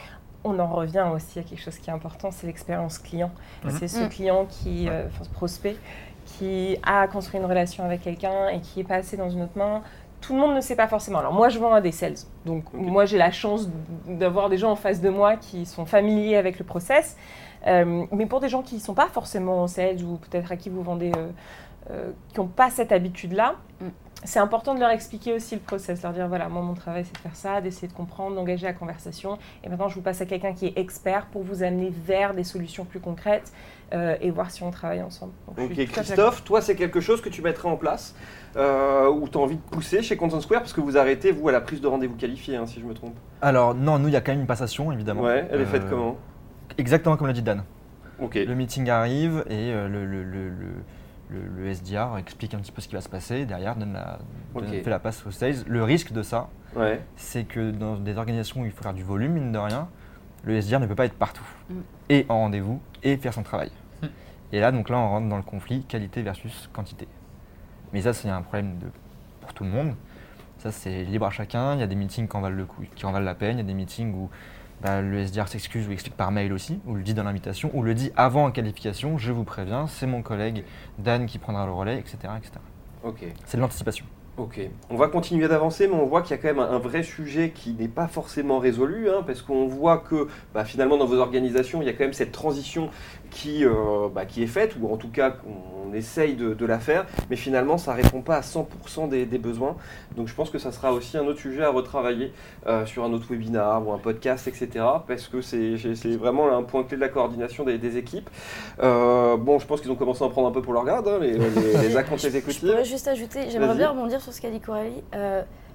[0.44, 3.30] on en revient aussi à quelque chose qui est important, c'est l'expérience client.
[3.64, 3.70] Mhm.
[3.78, 4.08] C'est ce mm.
[4.08, 5.76] client qui, enfin, ce prospect,
[6.24, 9.82] qui a construit une relation avec quelqu'un et qui est passé dans une autre main
[10.22, 11.18] tout le monde ne sait pas forcément.
[11.18, 12.14] Alors moi, je vends à des sales.
[12.46, 13.68] Donc moi, j'ai la chance
[14.06, 17.16] d'avoir des gens en face de moi qui sont familiers avec le process.
[17.66, 20.56] Euh, mais pour des gens qui ne sont pas forcément en sales ou peut-être à
[20.56, 21.28] qui vous vendez, euh,
[21.90, 23.88] euh, qui n'ont pas cette habitude-là, mm.
[24.24, 27.14] C'est important de leur expliquer aussi le process, leur dire voilà, moi mon travail c'est
[27.14, 29.38] de faire ça, d'essayer de comprendre, d'engager la conversation.
[29.64, 32.44] Et maintenant, je vous passe à quelqu'un qui est expert pour vous amener vers des
[32.44, 33.52] solutions plus concrètes
[34.20, 35.32] et voir si on travaille ensemble.
[35.48, 38.14] ok, Christophe, toi, c'est quelque chose que tu mettrais en place
[38.56, 41.48] euh, ou tu as envie de pousser chez Content Square parce que vous arrêtez, vous,
[41.48, 44.14] à la prise de rendez-vous qualifié, hein, si je me trompe Alors, non, nous, il
[44.14, 45.22] y a quand même une passation, évidemment.
[45.22, 46.16] Ouais, elle est faite euh, comment?
[46.78, 47.64] Exactement comme l'a dit Dan.
[48.20, 50.68] Le meeting arrive et le, le, le, le,
[51.70, 53.46] SDR explique un petit peu ce qui va se passer.
[53.46, 54.18] Derrière, donne la,
[54.82, 55.64] fait la passe au sales.
[55.66, 56.48] Le risque de ça,
[57.16, 59.88] c'est que dans des organisations où il faut faire du volume, mine de rien,
[60.44, 61.46] le SDR ne peut pas être partout.
[61.70, 61.74] Mm.
[62.10, 63.70] Et en rendez-vous, et faire son travail.
[64.02, 64.06] Mm.
[64.52, 67.06] Et là, donc là, on rentre dans le conflit qualité versus quantité.
[67.92, 68.86] Mais ça, c'est un problème de,
[69.40, 69.94] pour tout le monde.
[70.58, 71.74] Ça, c'est libre à chacun.
[71.74, 73.56] Il y a des meetings qui en valent, le coup, qui en valent la peine.
[73.56, 74.30] Il y a des meetings où
[74.82, 77.82] bah, le SDR s'excuse ou explique par mail aussi, ou le dit dans l'invitation, ou
[77.82, 80.64] le dit avant en qualification, je vous préviens, c'est mon collègue
[80.98, 82.16] Dan qui prendra le relais, etc.
[82.36, 82.52] etc.
[83.04, 83.24] Ok.
[83.44, 84.04] C'est de l'anticipation.
[84.38, 87.02] Ok, on va continuer d'avancer, mais on voit qu'il y a quand même un, vrai
[87.02, 91.18] sujet qui n'est pas forcément résolu, hein, parce qu'on voit que bah, finalement dans vos
[91.18, 92.88] organisations, il y a quand même cette transition
[93.32, 97.06] qui, euh, bah, qui est faite, ou en tout cas on essaye de, la faire,
[97.28, 99.76] mais finalement ça ne répond pas à 100% des, besoins.
[100.16, 102.32] Donc je pense que ça sera aussi un autre sujet à retravailler
[102.66, 104.84] euh, sur un autre webinar ou un podcast, etc.
[105.06, 105.76] Parce que c'est
[106.16, 108.30] vraiment un point clé de la coordination des, équipes.
[108.80, 111.08] Euh, bon, je pense qu'ils ont commencé à en prendre un peu pour leur garde,
[111.08, 112.62] hein, les, les, les accounts exécutifs.
[112.62, 115.02] Je pourrais juste ajouter, j'aimerais bien rebondir sur ce qu'a dit Coralie.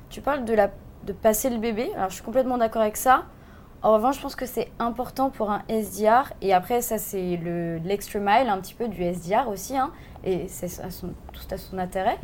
[0.09, 0.69] tu parles de, la,
[1.05, 3.25] de passer le bébé, alors je suis complètement d'accord avec ça.
[3.83, 7.39] En revanche, je pense que c'est important pour un SDR, et après, ça, c'est
[7.83, 9.91] l'extra mile un petit peu du SDR aussi, hein,
[10.23, 10.67] et c'est
[11.31, 12.17] tout à son intérêt.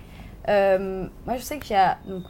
[0.49, 2.23] Euh, moi, je sais qu'il y a, donc,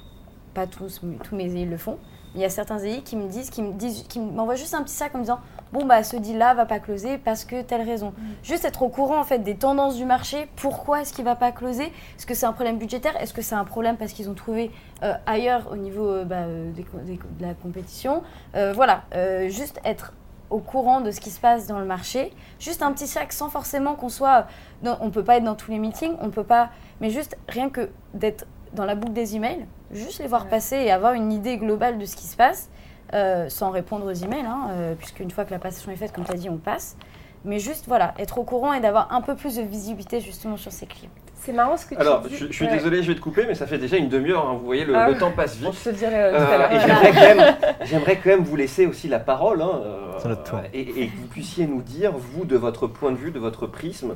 [0.54, 1.98] pas tous, mais tous mes EI le font,
[2.36, 4.84] il y a certains EI qui me disent, qui me disent, qui m'envoient juste un
[4.84, 5.40] petit sac en me disant
[5.74, 8.10] bon bah ce deal-là va pas closer parce que telle raison.
[8.10, 8.22] Mm.
[8.44, 10.48] Juste être au courant en fait des tendances du marché.
[10.56, 11.86] Pourquoi est-ce qu'il va pas closer?
[11.86, 13.20] Est-ce que c'est un problème budgétaire?
[13.20, 16.44] Est-ce que c'est un problème parce qu'ils ont trouvé euh, ailleurs au niveau euh, bah,
[16.44, 18.22] euh, de la compétition?
[18.54, 19.04] Voilà,
[19.48, 20.14] juste être
[20.52, 22.32] au courant de ce qui se passe dans le marché.
[22.60, 24.46] Juste un petit sac sans forcément qu'on soit.
[24.84, 26.70] on peut pas être dans tous les meetings, on peut pas.
[27.02, 30.92] Mais juste rien que d'être dans la boucle des emails, juste les voir passer et
[30.92, 32.70] avoir une idée globale de ce qui se passe.
[33.14, 36.26] Euh, sans répondre aux emails, hein, euh, puisqu'une fois que la passation est faite, comme
[36.26, 36.98] tu as dit, on passe.
[37.46, 40.72] Mais juste, voilà, être au courant et d'avoir un peu plus de visibilité justement sur
[40.72, 41.12] ses clients.
[41.36, 42.36] C'est marrant ce que tu Alors, dis.
[42.36, 44.48] Je, je suis désolé, je vais te couper, mais ça fait déjà une demi-heure.
[44.48, 44.58] Hein.
[44.60, 45.14] vous voyez, le, ah.
[45.14, 45.74] temps passe vite.
[45.74, 46.72] je te dirai tout à l'heure.
[46.72, 49.62] Et j'aimerais quand, même vous laisser aussi la parole.
[49.62, 49.82] Hein,
[50.26, 50.60] notre tour.
[50.74, 53.68] Et, et, que vous puissiez nous dire, vous, de votre point de vue, de votre
[53.68, 54.16] prisme,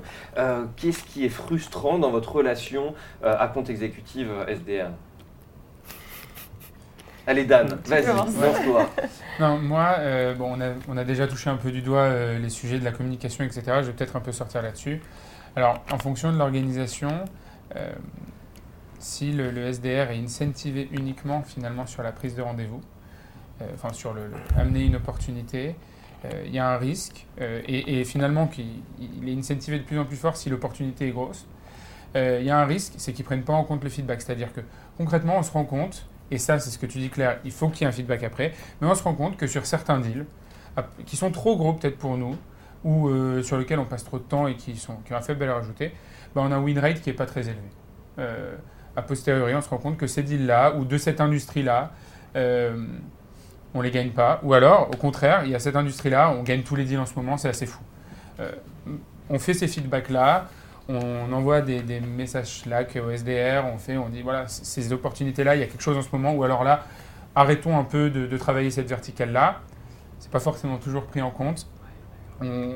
[0.78, 4.90] qu'est-ce qui est frustrant dans votre relation à compte exécutif SDR
[7.30, 8.90] Allez Dan, vas-y, lance-toi.
[9.42, 12.40] Non, moi, euh, bon, on a, on, a, déjà touché un peu du doigt euh,
[12.40, 13.64] les sujets de la communication, etc.
[13.82, 15.02] Je vais peut-être un peu sortir là-dessus.
[15.58, 17.26] Alors, en fonction de l'organisation,
[17.76, 17.92] euh,
[18.98, 22.80] si le, SDR est incentivé uniquement finalement sur la prise de rendez-vous,
[23.74, 25.76] enfin sur le, amener une opportunité,
[26.46, 30.16] il y a un risque, et, et, finalement il, est incentivé de plus en plus
[30.16, 31.46] fort si l'opportunité est grosse.
[32.16, 34.54] Il y a un risque, c'est qu'ils ne prennent pas en compte le feedback, c'est-à-dire
[34.54, 34.62] que
[34.98, 37.70] concrètement on se rend compte et ça, c'est ce que tu dis, Claire, il faut
[37.70, 38.54] qu'il y ait un feedback après.
[38.82, 40.26] Mais on se rend compte que sur certains deals,
[41.06, 42.36] qui sont trop gros peut-être pour nous,
[42.84, 45.22] ou euh, sur lesquels on passe trop de temps et qui, sont, qui ont un
[45.22, 45.92] faible valeur ajoutée,
[46.36, 47.70] ben on a un win rate qui n'est pas très élevé.
[48.20, 48.56] Euh,
[48.96, 51.92] a posteriori, on se rend compte que ces deals-là, ou de cette industrie-là,
[52.36, 52.86] euh,
[53.74, 54.40] on ne les gagne pas.
[54.44, 57.06] Ou alors, au contraire, il y a cette industrie-là, on gagne tous les deals en
[57.06, 57.82] ce moment, c'est assez fou.
[59.30, 60.48] on fait ces feedbacks-là,
[60.90, 65.60] on envoie des, messages Slack au SDR, on fait, on dit voilà, ces opportunités-là, il
[65.60, 66.84] y a quelque chose en ce moment, ou alors là,
[67.36, 69.62] arrêtons un peu de, travailler cette verticale-là.
[70.20, 71.68] Ce n'est pas forcément toujours pris en compte.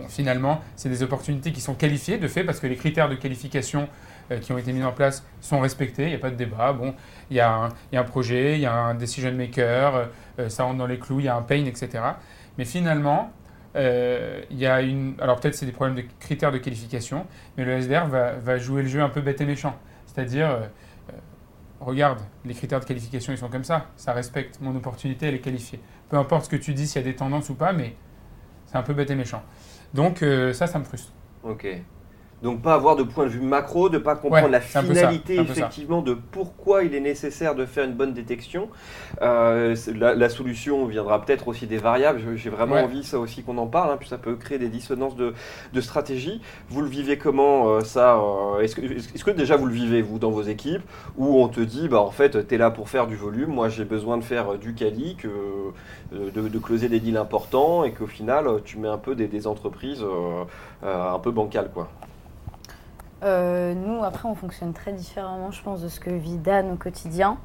[0.08, 3.88] finalement, c'est des opportunités qui sont qualifiées de fait parce que les critères de qualification
[4.32, 6.74] euh, qui ont été mis en place sont respectés, il n'y a pas de débat.
[6.74, 6.96] Bon,
[7.30, 10.88] il y, a un, projet, il y a un decision maker, euh, ça rentre dans
[10.88, 11.90] les clous, il y a un pain, etc.
[12.58, 13.32] Mais finalement,
[13.76, 15.16] euh, il y a une.
[15.20, 17.26] Alors peut-être c'est des problèmes de critères de qualification,
[17.58, 19.78] mais le SDR va, va jouer le jeu un peu bête et méchant.
[20.06, 20.60] C'est-à-dire, euh,
[21.10, 21.14] euh,
[21.80, 25.40] regarde, les critères de qualification ils sont comme ça, ça respecte mon opportunité, elle est
[25.40, 25.80] qualifiée.
[26.10, 27.96] Peu importe ce que tu dis, s'il y a des tendances ou pas, mais
[28.66, 29.44] c'est un peu bête et méchant.
[29.94, 31.12] Donc ça, ça me frustre.
[31.44, 31.68] Ok.
[32.42, 36.14] Donc pas avoir de point de vue macro, de pas comprendre la finalité effectivement de
[36.14, 38.70] pourquoi il est nécessaire de faire une bonne détection.
[39.22, 42.22] Euh, la, solution viendra peut-être aussi des variables.
[42.36, 45.16] J'ai vraiment envie ça aussi qu'on en parle, hein, puis ça peut créer des dissonances
[45.16, 45.34] de,
[45.82, 46.42] stratégie.
[46.70, 50.02] Vous le vivez comment euh, ça euh, Est-ce que, est que, déjà vous le vivez
[50.02, 50.84] vous dans vos équipes
[51.18, 53.70] où on te dit bah en fait tu es là pour faire du volume, moi
[53.70, 55.18] j'ai besoin de faire du quali,
[56.14, 59.48] de, de, closer des deals importants et qu'au final tu mets un peu des, des
[59.48, 60.04] entreprises
[60.84, 61.90] un peu bancales quoi.
[63.24, 66.76] Euh, nous, après, on fonctionne très différemment, je pense, de ce que vit Dan au
[66.76, 67.38] quotidien.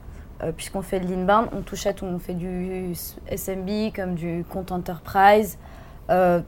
[0.42, 2.04] Euh, puisqu'on fait de l'inbound, on touche à tout.
[2.04, 2.92] On fait du
[3.30, 5.58] SMB comme du compte enterprise.
[6.10, 6.40] Euh,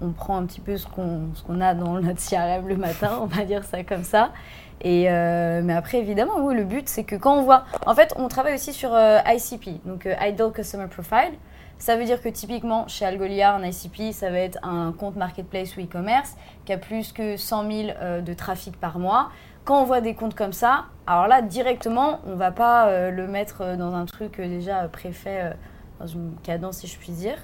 [0.00, 3.44] on prend un petit peu ce qu'on a dans notre CRM le matin, on va
[3.44, 4.32] dire ça comme ça.
[4.80, 7.64] Et mais après, évidemment, le but, c'est que quand on voit.
[7.86, 11.32] En fait, on travaille aussi sur ICP, donc Idle Customer Profile.
[11.78, 15.76] Ça veut dire que typiquement, chez Algolia, un ICP, ça va être un compte marketplace
[15.76, 19.30] ou e-commerce qui a plus que 100 000 euh, de trafic par mois.
[19.64, 23.10] Quand on voit des comptes comme ça, alors là, directement, on ne va pas euh,
[23.10, 25.52] le mettre dans un truc déjà préfet,
[26.00, 27.38] dans une cadence, si je puis dire.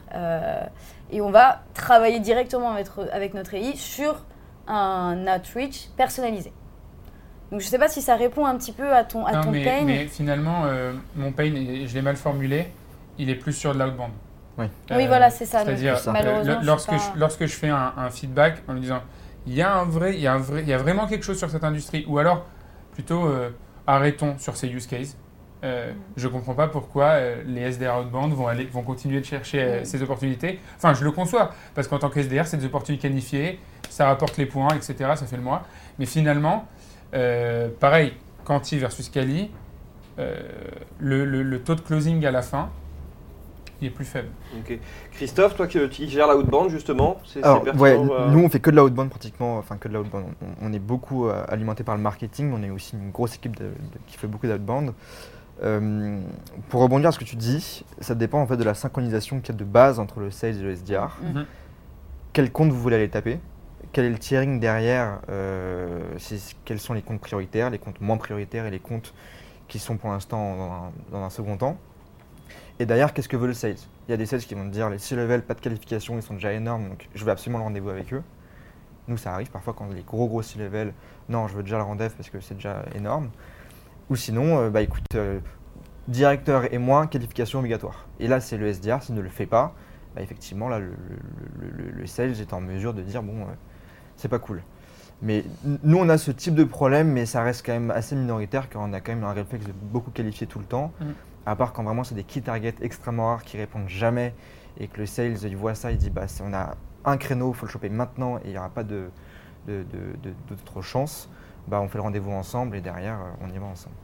[1.10, 4.24] et on va travailler directement avec, avec notre AI sur
[4.66, 6.52] un outreach personnalisé.
[7.50, 9.50] Donc je ne sais pas si ça répond un petit peu à ton, à ton
[9.50, 9.82] mais, pain.
[9.84, 12.68] Mais finalement, euh, mon pain, je l'ai mal formulé,
[13.20, 14.12] il est plus sur de l'outbound.
[14.58, 15.64] Oui, oui voilà, c'est ça.
[15.64, 15.96] C'est-à-dire,
[16.62, 19.02] lorsque, je, lorsque je fais un, feedback en lui disant,
[19.46, 21.24] il y, a un vrai, il, y a un vrai, il y a vraiment quelque
[21.24, 22.44] chose sur cette industrie, ou alors
[22.92, 23.50] plutôt euh,
[23.86, 25.16] arrêtons sur ces use cases.
[25.62, 25.96] Euh, mm.
[26.16, 29.84] Je ne comprends pas pourquoi les SDR outbound vont, aller, vont continuer de chercher mm.
[29.84, 30.58] ces opportunités.
[30.76, 34.36] Enfin, je le conçois, parce qu'en tant que SDR, c'est des opportunités qualifiées, ça rapporte
[34.36, 34.94] les points, etc.
[35.14, 35.62] Ça fait le mois.
[35.98, 36.66] Mais finalement,
[37.14, 39.50] euh, pareil, Quanti versus Cali,
[40.18, 40.40] euh,
[40.98, 42.70] le, taux de closing à la fin,
[43.80, 44.28] il est plus faible.
[45.12, 48.76] Christophe, toi qui, gères la outbound justement, c'est ouais, euh, Nous, on fait que de
[48.76, 50.26] la outbound pratiquement, enfin que de la outbound.
[50.60, 53.60] On, est beaucoup alimenté par le marketing, on est aussi une grosse équipe
[54.06, 54.92] qui fait beaucoup d'outbound.
[56.68, 59.54] pour rebondir à ce que tu dis, ça dépend en fait de la synchronisation qu'il
[59.54, 61.18] y a de base entre le sales et le SDR.
[61.22, 61.46] Mhm.
[62.32, 63.40] Quel compte vous voulez aller taper?
[63.92, 66.00] Quel est le tiering derrière euh,
[66.64, 69.14] Quels sont les comptes prioritaires, les comptes moins prioritaires et les comptes
[69.66, 71.76] qui sont pour l'instant dans, un second temps?
[72.80, 73.76] Et derrière, qu'est-ce que veut le sales?
[74.08, 76.16] Il y a des sales qui vont te dire les 6 levels, pas de qualification,
[76.16, 78.22] ils sont déjà énormes, donc je veux absolument le rendez-vous avec eux.
[79.06, 80.94] Nous, ça arrive parfois quand les gros gros 6 levels,
[81.28, 83.28] non, je veux déjà le rendez-vous parce que c'est déjà énorme.
[84.08, 85.40] Ou sinon, euh, bah écoute, euh,
[86.08, 88.06] directeur et moins, qualification obligatoire.
[88.18, 89.74] Et là, c'est le SDR, s'il ne le fait pas,
[90.14, 90.94] bah, effectivement, là, le,
[91.60, 93.46] le, sales est en mesure de dire bon,
[94.16, 94.62] c'est pas cool.
[95.20, 95.44] Mais
[95.82, 98.80] nous, on a ce type de problème, mais ça reste quand même assez minoritaire, car
[98.80, 100.92] on a quand même un réflexe de beaucoup qualifier tout le temps.
[100.98, 101.04] Mm.
[101.50, 104.34] À part quand vraiment c'est des key targets extrêmement rares qui répondent jamais,
[104.78, 107.56] et que le sales, il voit ça, il dit bah, on a un créneau, il
[107.56, 109.10] faut le choper maintenant, et il n'y aura pas de,
[109.66, 111.28] d'autres chances.
[111.66, 113.96] Bah, on fait le rendez-vous ensemble, et derrière, euh, on y va ensemble.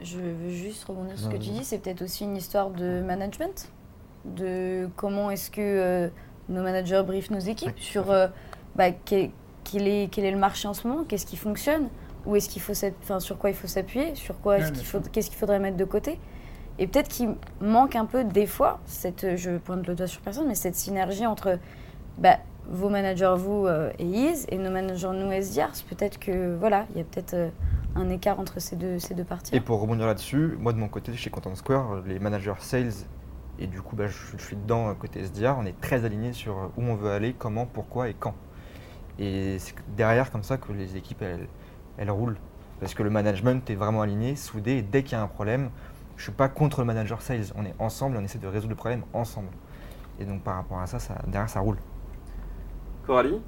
[0.00, 3.02] Je veux juste rebondir sur ce que tu dis, c'est peut-être aussi une histoire de
[3.02, 3.70] management,
[4.24, 6.08] de comment est-ce que euh,
[6.48, 8.10] nos managers briefent nos équipes sur...
[8.10, 8.28] Euh,
[8.76, 9.30] bah, quel,
[9.86, 11.90] est, quel est le marché en ce moment, qu'est-ce qui fonctionne,
[12.26, 15.58] où est-ce qu'il faut enfin, sur quoi il faut s'appuyer, sur quoi qu'est-ce qu'il faudrait
[15.58, 16.18] mettre de côté.
[16.78, 20.48] Et peut-être qu'il manque un peu des fois, cette, je pointe le doigt sur personne,
[20.48, 21.58] mais cette synergie entre
[22.18, 25.84] bah, vos managers, vous euh, et Is, et nos managers, nous, SDRs.
[25.88, 27.50] Peut-être que voilà, il y a peut-être euh,
[27.94, 29.54] un écart entre ces deux, ces deux parties.
[29.54, 32.92] Et pour rebondir là-dessus, moi de mon côté, chez Content Square, les managers sales,
[33.60, 36.72] et du coup bah, je, je suis dedans côté SDR, on est très alignés sur
[36.76, 38.34] où on veut aller, comment, pourquoi et quand.
[39.20, 41.46] Et c'est derrière comme ça que les équipes, elles,
[41.98, 42.38] roulent.
[42.80, 45.70] Parce que le management est vraiment aligné, soudé, et dès qu'il y a un problème,
[46.16, 47.46] je ne suis pas contre le manager sales.
[47.56, 49.48] On est ensemble, on essaie de résoudre le problème ensemble.
[50.20, 51.78] Et donc par rapport à ça, ça derrière, ça roule.
[53.06, 53.40] Coralie?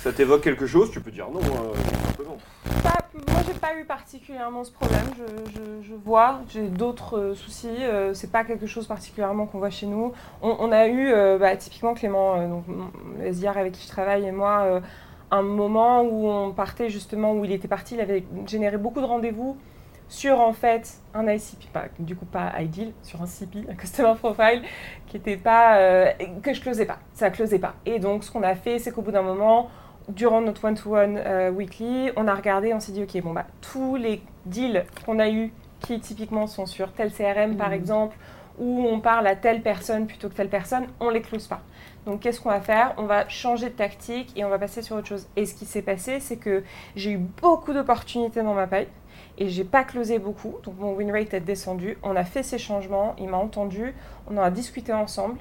[0.00, 0.90] Ça t'évoque quelque chose?
[0.90, 1.74] Tu peux dire non, euh,
[2.06, 2.36] simplement.
[2.82, 5.06] moi, j'ai pas eu particulièrement ce problème.
[5.82, 7.68] Je, vois, j'ai d'autres euh, soucis.
[7.68, 10.12] Euh, c'est pas quelque chose particulièrement qu'on voit chez nous.
[10.42, 12.64] On, a eu, bah, typiquement Clément, donc
[13.22, 14.80] SDR avec qui je travaille et moi,
[15.30, 19.06] un moment où on partait justement, où il était parti, il avait généré beaucoup de
[19.06, 19.56] rendez-vous
[20.08, 24.14] sur en fait un ICP, pas, du coup pas ideal, sur un CP, un Customer
[24.18, 24.62] Profile,
[25.06, 26.10] qui était pas, euh,
[26.42, 27.74] que je closais pas, ça closait pas.
[27.86, 29.70] Et donc ce qu'on a fait, c'est qu'au bout d'un moment,
[30.08, 33.94] durant notre one-to-one euh, weekly, on a regardé, on s'est dit, ok, bon bah tous
[33.94, 37.74] les deals qu'on a eu qui typiquement sont sur tel CRM par mmh.
[37.74, 38.16] exemple,
[38.58, 41.62] où on parle à telle personne plutôt que telle personne, on les close pas.
[42.10, 42.92] Donc qu'est-ce qu'on va faire?
[42.96, 45.28] On va changer de tactique et on va passer sur autre chose.
[45.36, 46.64] Et ce qui s'est passé, c'est que
[46.96, 48.88] j'ai eu beaucoup d'opportunités dans ma pipe
[49.38, 51.98] et j'ai pas closé beaucoup, donc mon win rate est descendu.
[52.02, 53.94] On a fait ces changements, il m'a entendu,
[54.28, 55.38] on en a discuté ensemble.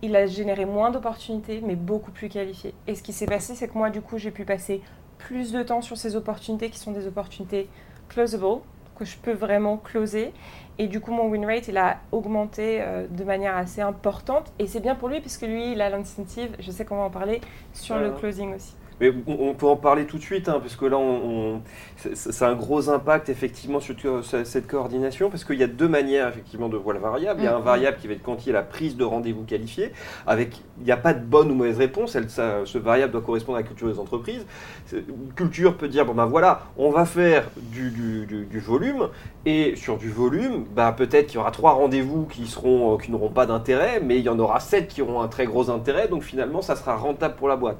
[0.00, 2.74] Il a généré moins d'opportunités, mais beaucoup plus qualifiées.
[2.86, 4.80] Et ce qui s'est passé, c'est que moi, du coup, j'ai pu passer
[5.18, 7.68] plus de temps sur ces opportunités qui sont des opportunités
[8.08, 8.60] closable,
[8.96, 10.32] que je peux vraiment closer.
[10.78, 14.52] Et du coup, mon win rate, il a augmenté euh, de manière assez importante.
[14.58, 17.10] Et c'est bien pour lui, puisque lui, il a l'incentive, je sais qu'on va en
[17.10, 17.40] parler,
[17.72, 18.74] sur le closing aussi.
[19.02, 21.60] Mais on, peut en parler tout de suite, hein, parce que là, on,
[21.96, 26.68] c'est un gros impact effectivement sur cette coordination, parce qu'il y a deux manières effectivement
[26.68, 27.40] de voir la variable.
[27.40, 27.64] Il y a un mm-hmm.
[27.64, 29.90] variable qui va être a la prise de rendez-vous qualifié,
[30.24, 32.14] avec il n'y a pas de bonne ou mauvaise réponse.
[32.14, 34.46] Elle, ce variable doit correspondre à la culture des entreprises.
[34.92, 39.08] Une culture peut dire bon ben voilà, on va faire du, du, volume,
[39.46, 43.30] et sur du volume, bah, peut-être qu'il y aura trois rendez-vous qui seront qui n'auront
[43.30, 46.06] pas d'intérêt, mais il y en aura sept qui auront un très gros intérêt.
[46.06, 47.78] Donc finalement, ça sera rentable pour la boîte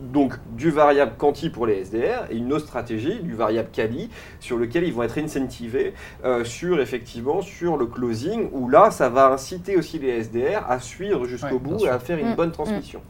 [0.00, 4.56] donc du variable quanti pour les SDR et une autre stratégie du variable quali sur
[4.56, 5.94] lequel ils vont être incentivés
[6.24, 10.78] euh, sur effectivement sur le closing où là ça va inciter aussi les SDR à
[10.80, 12.36] suivre jusqu'au bout et à faire une mm.
[12.36, 13.00] bonne transmission.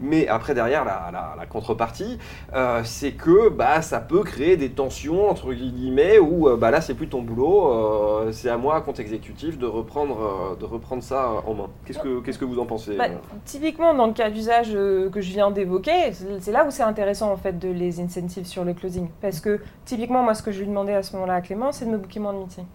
[0.00, 2.18] Mais après derrière la, contrepartie
[2.54, 6.80] euh, c'est que bah, ça peut créer des tensions entre guillemets où euh, bah, là
[6.80, 11.54] c'est plus ton boulot, c'est à moi compte exécutif de reprendre, de reprendre ça en
[11.54, 11.70] main.
[11.86, 13.06] Qu'est-ce que, qu'est-ce que vous en pensez bah,
[13.44, 17.36] Typiquement dans le cas d'usage que je viens d'évoquer, c'est là où c'est intéressant en
[17.36, 19.08] fait de les incentives sur le closing.
[19.20, 21.84] Parce que typiquement, moi, ce que je lui demandais à ce moment-là à Clément, c'est
[21.84, 22.66] de me booker moins de meetings.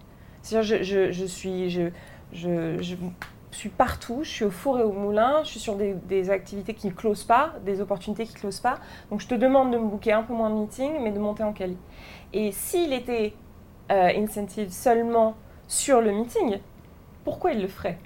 [0.42, 1.24] C'est-à-dire, je,
[3.52, 6.86] suis, partout, je suis au four et au moulin, je suis sur des, activités qui
[6.86, 8.78] ne closent pas, des opportunités qui ne closent pas.
[9.10, 11.42] Donc, je te demande de me booker un peu moins de meetings, mais de monter
[11.42, 11.76] en quali.
[12.32, 13.34] Et s'il était
[13.90, 15.34] euh, incentive seulement
[15.68, 16.58] sur le meeting,
[17.24, 17.98] pourquoi il le ferait?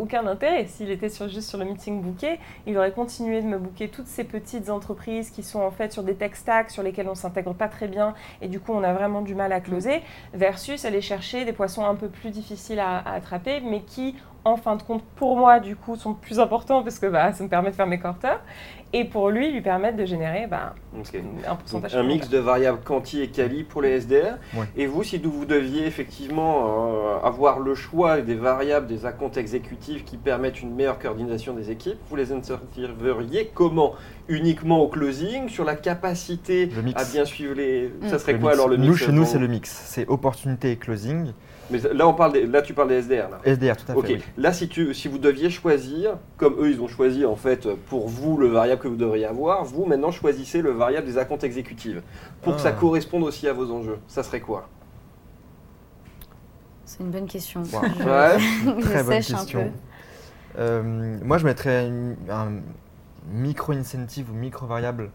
[0.00, 0.66] Aucun intérêt.
[0.66, 4.06] S'il était sur, juste sur le meeting booké, il aurait continué de me booker toutes
[4.06, 7.54] ces petites entreprises qui sont en fait sur des tech stacks sur lesquels on s'intègre
[7.54, 10.02] pas très bien et du coup on a vraiment du mal à closer,
[10.34, 14.14] versus aller chercher des poissons un peu plus difficiles à attraper, mais qui
[14.44, 17.44] en fin de compte, pour moi, du coup, sont plus importants parce que bah, ça
[17.44, 18.40] me permet de faire mes quarters
[18.92, 20.74] et pour lui, lui permettre de générer bah,
[21.46, 21.94] un pourcentage.
[21.94, 24.38] un mix de variables quanti et quali pour les SDR.
[24.76, 30.04] Et vous, si vous deviez effectivement euh, avoir le choix des variables des accounts exécutifs
[30.04, 33.94] qui permettent une meilleure coordination des équipes, vous les inserveriez comment?
[34.28, 37.92] Uniquement au closing, sur la capacité à bien suivre les.
[38.08, 39.70] Ça serait quoi alors le mix Nous, chez nous, c'est le mix.
[39.86, 41.32] C'est opportunité et closing.
[41.70, 43.30] Mais là, on parle là, tu parles des SDR.
[43.30, 43.40] Là.
[43.44, 44.14] SDR, tout à fait.
[44.14, 44.20] Ok.
[44.36, 48.08] Là, si, tu, si vous deviez choisir, comme eux, ils ont choisi en fait pour
[48.08, 52.02] vous le variable que vous devriez avoir, vous maintenant choisissez le variable des accounts exécutives
[52.42, 52.78] pour que ça ah.
[52.78, 53.98] corresponde aussi à vos enjeux.
[54.08, 54.68] Ça serait quoi?
[56.84, 57.62] C'est une bonne question.
[57.72, 58.80] Ouais.
[58.80, 59.72] Très bonne question.
[60.58, 61.90] Euh, moi, je mettrais
[62.28, 62.60] un
[63.30, 65.10] micro-incentive ou micro-variable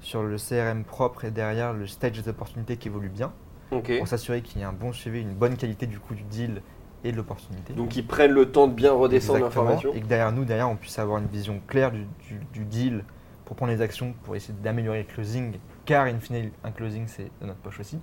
[0.00, 3.32] sur le CRM propre et derrière le stage d'opportunité qui évolue bien
[3.70, 6.62] pour s'assurer qu'il y ait un bon suivi, une bonne qualité du coup du deal
[7.04, 7.74] et de l'opportunité.
[7.74, 9.92] Donc ils prennent le temps de bien redescendre l'information.
[9.94, 13.04] Et que derrière nous, derrière, on puisse avoir une vision claire du, deal
[13.44, 15.52] pour prendre les actions, pour essayer d'améliorer le closing,
[15.84, 17.98] car in fine, un closing, c'est de notre poche aussi.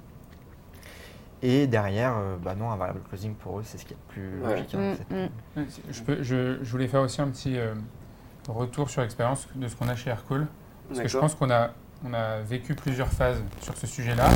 [1.44, 4.14] Et derrière, euh, bah non, un variable closing pour eux, c'est ce qui est le
[4.14, 4.76] plus logique.
[4.76, 5.66] Hein, mm, mm.
[5.90, 7.74] Je, peux, je, je, voulais faire aussi un petit euh,
[8.48, 10.46] retour sur l'expérience de ce qu'on a chez Aircall.
[10.88, 11.72] Parce que je pense qu'on a,
[12.06, 14.30] on a vécu plusieurs phases sur ce sujet-là.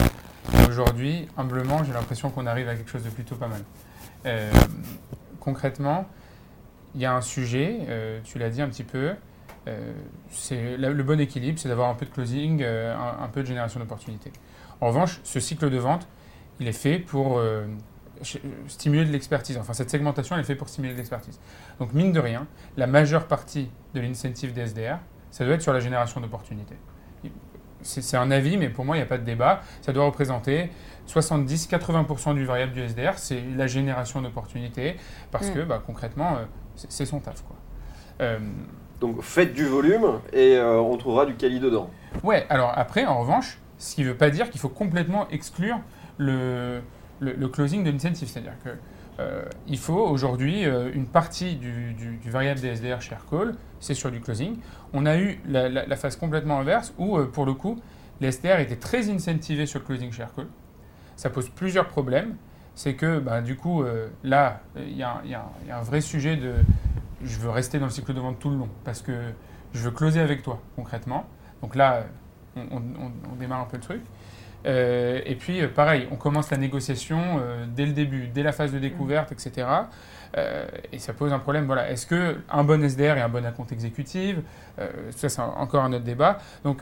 [0.69, 3.61] Aujourd'hui, humblement, j'ai l'impression qu'on arrive à quelque chose de plutôt pas mal.
[4.25, 4.51] Euh,
[5.39, 6.07] concrètement,
[6.93, 9.13] il y a un sujet, euh, tu l'as dit un petit peu,
[9.67, 9.93] euh,
[10.29, 14.31] c'est le bon équilibre, c'est d'avoir un peu de closing, un, peu de génération d'opportunités.
[14.81, 16.07] En revanche, ce cycle de vente,
[16.59, 17.41] il est fait pour
[18.67, 19.57] stimuler de l'expertise.
[19.57, 21.39] Enfin, cette segmentation, elle est faite pour stimuler de l'expertise.
[21.79, 22.47] Donc, mine de rien,
[22.77, 24.99] la majeure partie de l'incentive des SDR,
[25.31, 26.77] ça doit être sur la génération d'opportunités
[27.85, 29.61] c'est un avis, mais pour moi, il n'y a pas de débat.
[29.81, 30.69] Ça doit représenter
[31.07, 34.97] 70-80% du variable du SDR, c'est la génération d'opportunités,
[35.31, 35.53] parce mm.
[35.53, 37.43] que bah, concrètement, euh, c'est son taf.
[37.43, 37.55] Quoi.
[38.21, 38.39] Euh,
[38.99, 41.89] Donc faites du volume et euh, on trouvera du quali dedans.
[42.23, 45.79] Ouais, alors après, en revanche, ce qui ne veut pas dire qu'il faut complètement exclure
[46.17, 46.81] le,
[47.19, 48.27] le, closing de l'incentive.
[48.27, 48.69] C'est-à-dire que
[49.67, 54.57] il faut aujourd'hui une partie du, variable des SDR share call, c'est sur du closing.
[54.93, 57.79] On a eu la, phase complètement inverse où, euh, pour le coup,
[58.21, 60.47] les STR étaient très incentivés sur le closing share call.
[61.15, 62.35] Ça pose plusieurs problèmes.
[62.73, 65.21] C'est que, bah, du coup, euh, là, il y, a
[65.71, 66.55] un vrai sujet de
[67.23, 69.13] je veux rester dans le cycle de vente tout le long parce que
[69.73, 71.25] je veux closer avec toi, concrètement.
[71.61, 72.03] Donc là,
[72.55, 74.01] on, démarre un peu le truc.
[74.65, 77.41] Euh, et puis, pareil, on commence la négociation
[77.75, 79.65] dès le début, dès la phase de découverte, etc.
[80.37, 81.65] Euh, et ça pose un problème.
[81.65, 84.37] Voilà, est-ce que un bon SDR et un bon compte exécutif
[84.79, 86.39] euh, Ça, c'est encore un autre débat.
[86.63, 86.81] Donc,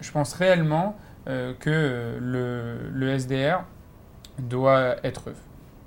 [0.00, 0.96] je pense réellement
[1.28, 3.64] euh, que le, SDR
[4.38, 5.32] doit être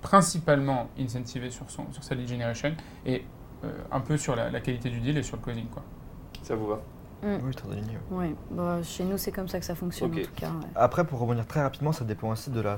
[0.01, 2.75] principalement incentivé sur, son, sur sa lead generation
[3.05, 3.25] et
[3.91, 5.65] un peu sur la, qualité du deal et sur le closing.
[5.65, 5.83] Quoi.
[6.43, 6.79] Ça vous va?
[7.25, 7.67] Oui, très
[8.11, 10.51] Oui, bah, chez nous, c'est comme ça que ça fonctionne en tout cas.
[10.75, 12.77] Après, pour revenir très rapidement, ça dépend aussi de la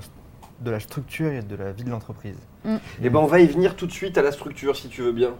[0.59, 2.37] de la structure et de la vie de l'entreprise.
[2.65, 2.77] Mm.
[3.03, 5.11] Eh ben, on va y venir tout de suite à la structure, si tu veux
[5.11, 5.33] bien.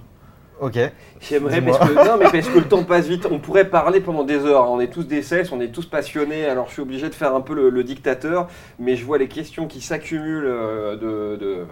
[0.60, 0.80] Ok.
[1.20, 3.28] J'aimerais, parce que, non, mais parce que le temps passe vite.
[3.30, 4.70] On pourrait parler pendant des heures.
[4.70, 6.45] On est tous des sales, on est tous passionnés.
[6.45, 8.47] Alors je suis obligé de faire un peu le, dictateur,
[8.80, 11.66] mais je vois les questions qui s'accumulent euh, de, de,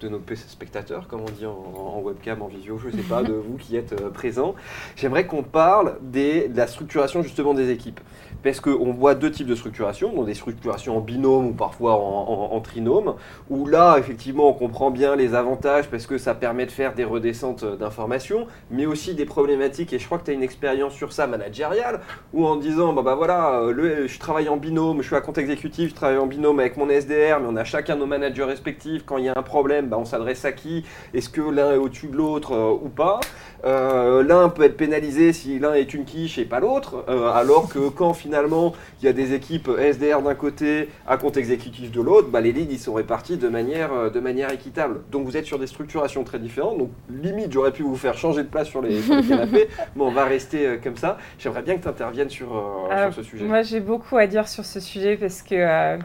[0.00, 3.32] de, nos spectateurs, comme on dit en, webcam, en visio, je ne sais pas, de
[3.46, 4.54] vous qui êtes euh, présents.
[4.96, 8.00] J'aimerais qu'on parle des, de la structuration justement des équipes
[8.42, 12.60] parce qu'on voit deux types de structuration, donc des structurations en binôme ou parfois en,
[12.60, 13.14] trinôme,
[13.48, 17.04] où là, effectivement, on comprend bien les avantages parce que ça permet de faire des
[17.04, 18.29] redescentes d'informations
[18.70, 22.00] mais aussi des problématiques, et je crois que tu as une expérience sur ça managériale,
[22.32, 25.38] où en disant, bah, bah voilà, le, je travaille en binôme, je suis à compte
[25.38, 29.04] exécutif, je travaille en binôme avec mon SDR, mais on a chacun nos managers respectifs,
[29.04, 30.84] quand il y a un problème, bah, on s'adresse à qui?
[31.14, 33.20] Est-ce que l'un est au-dessus de l'autre ou pas?
[33.62, 38.14] L'un peut être pénalisé si l'un est une quiche et pas l'autre, alors que quand
[38.14, 42.40] finalement il y a des équipes SDR d'un côté, à compte exécutif de l'autre, bah,
[42.40, 45.02] les leads ils sont répartis de manière, de manière équitable.
[45.10, 46.78] Donc vous êtes sur des structurations très différentes.
[46.78, 50.24] Donc limite, j'aurais pu vous faire changer de place sur les, canapés, mais on va
[50.24, 51.18] rester euh, comme ça.
[51.38, 53.44] J'aimerais bien que tu interviennes sur, euh, ce sujet.
[53.44, 55.98] Moi, j'ai beaucoup à dire sur ce sujet parce que euh,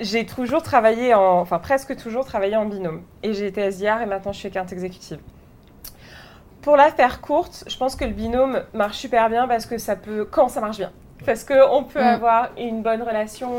[0.00, 3.02] j'ai toujours travaillé en, enfin presque toujours travaillé en binôme.
[3.22, 5.18] Et j'ai été SDR et maintenant je suis account exécutive.
[6.62, 9.96] Pour la faire courte, je pense que le binôme marche super bien parce que ça
[9.96, 10.92] peut, quand ça marche bien,
[11.26, 12.06] parce qu'on peut mm.
[12.06, 13.50] avoir une bonne relation,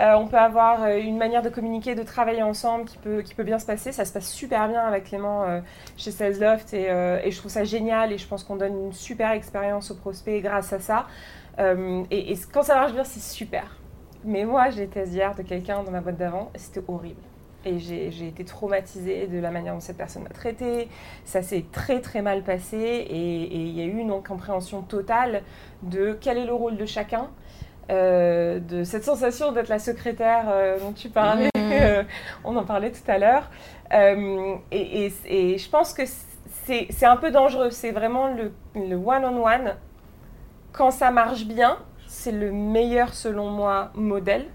[0.00, 3.34] euh, on peut avoir euh, une manière de communiquer, de travailler ensemble qui peut, qui
[3.34, 3.92] peut bien se passer.
[3.92, 5.60] Ça se passe super bien avec Clément euh,
[5.96, 9.90] chez SalesLoft et, je trouve ça génial et je pense qu'on donne une super expérience
[9.90, 11.06] aux prospects grâce à ça.
[12.10, 13.64] Et, quand ça marche bien, c'est super.
[14.24, 17.20] Mais moi, j'ai été SDR de quelqu'un dans ma boîte d'avant et c'était horrible.
[17.64, 20.88] Et j'ai été traumatisée de la manière dont cette personne m'a traitée.
[21.24, 25.42] Ça s'est très très mal passé et il y a eu une incompréhension totale
[25.82, 27.28] de quel est le rôle de chacun.
[27.90, 31.58] Euh, de cette sensation d'être la secrétaire euh, dont tu parlais, mmh.
[31.72, 32.02] euh,
[32.44, 33.50] on en parlait tout à l'heure.
[34.70, 35.10] Et,
[35.58, 36.02] je pense que
[36.64, 39.74] c'est un peu dangereux, c'est vraiment le one-on-one.
[40.72, 41.76] Quand ça marche bien,
[42.06, 44.46] c'est le meilleur selon moi modèle.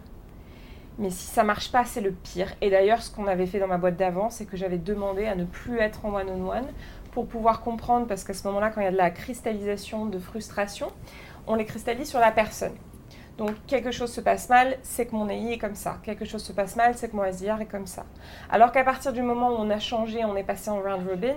[1.00, 2.52] Mais si ça marche pas, c'est le pire.
[2.62, 5.36] Et d'ailleurs, ce qu'on avait fait dans ma boîte d'avant, c'est que j'avais demandé à
[5.36, 6.68] ne plus être en one-on-one
[7.12, 10.18] pour pouvoir comprendre, parce qu'à ce moment-là, quand il y a de la cristallisation de
[10.18, 10.88] frustration,
[11.46, 12.74] on les cristallise sur la personne.
[13.38, 15.98] Donc quelque chose se passe mal, c'est que mon AI est comme ça.
[16.04, 18.06] Quelque chose se passe mal, c'est que mon SDR est comme ça.
[18.50, 21.36] Alors qu'à partir du moment où on a changé, on est passé en round robin,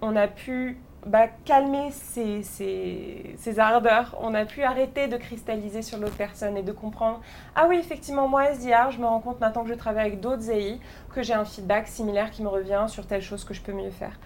[0.00, 6.16] on a pu bah, calmer ses, ardeurs, on a pu arrêter de cristalliser sur l'autre
[6.16, 7.20] personne et de comprendre,
[7.56, 10.48] ah oui, effectivement, moi, SDR, je me rends compte maintenant que je travaille avec d'autres
[10.48, 10.78] AI,
[11.12, 13.90] que j'ai un feedback similaire qui me revient sur telle chose que je peux mieux
[13.90, 14.16] faire.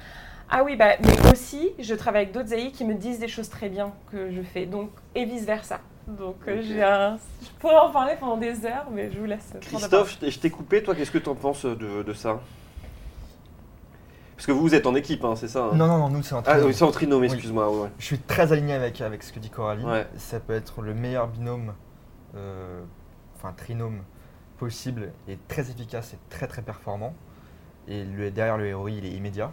[0.50, 3.48] Ah oui, bah, mais aussi, je travaille avec d'autres AI qui me disent des choses
[3.48, 5.80] très bien que je fais, donc, et vice-versa.
[6.06, 9.52] Donc euh, j'ai je pourrais en parler pendant des heures, mais je vous laisse.
[9.60, 12.40] Christophe, je t'ai coupé, toi qu'est-ce que tu en penses de, ça?
[14.36, 15.70] Parce que vous, vous êtes en équipe, hein, c'est ça hein?
[15.74, 16.62] Non, non, non, nous c'est en trinôme.
[16.62, 17.90] Ah oui, c'est en trinôme, excuse-moi.
[17.98, 19.84] Je suis très aligné avec, avec ce que dit Coralie.
[20.16, 21.74] Ça peut être le meilleur binôme,
[22.36, 22.82] euh,
[23.36, 24.02] enfin trinôme
[24.58, 27.14] possible, et très efficace et très très performant.
[27.88, 29.50] Et le, derrière le ROI, il est immédiat.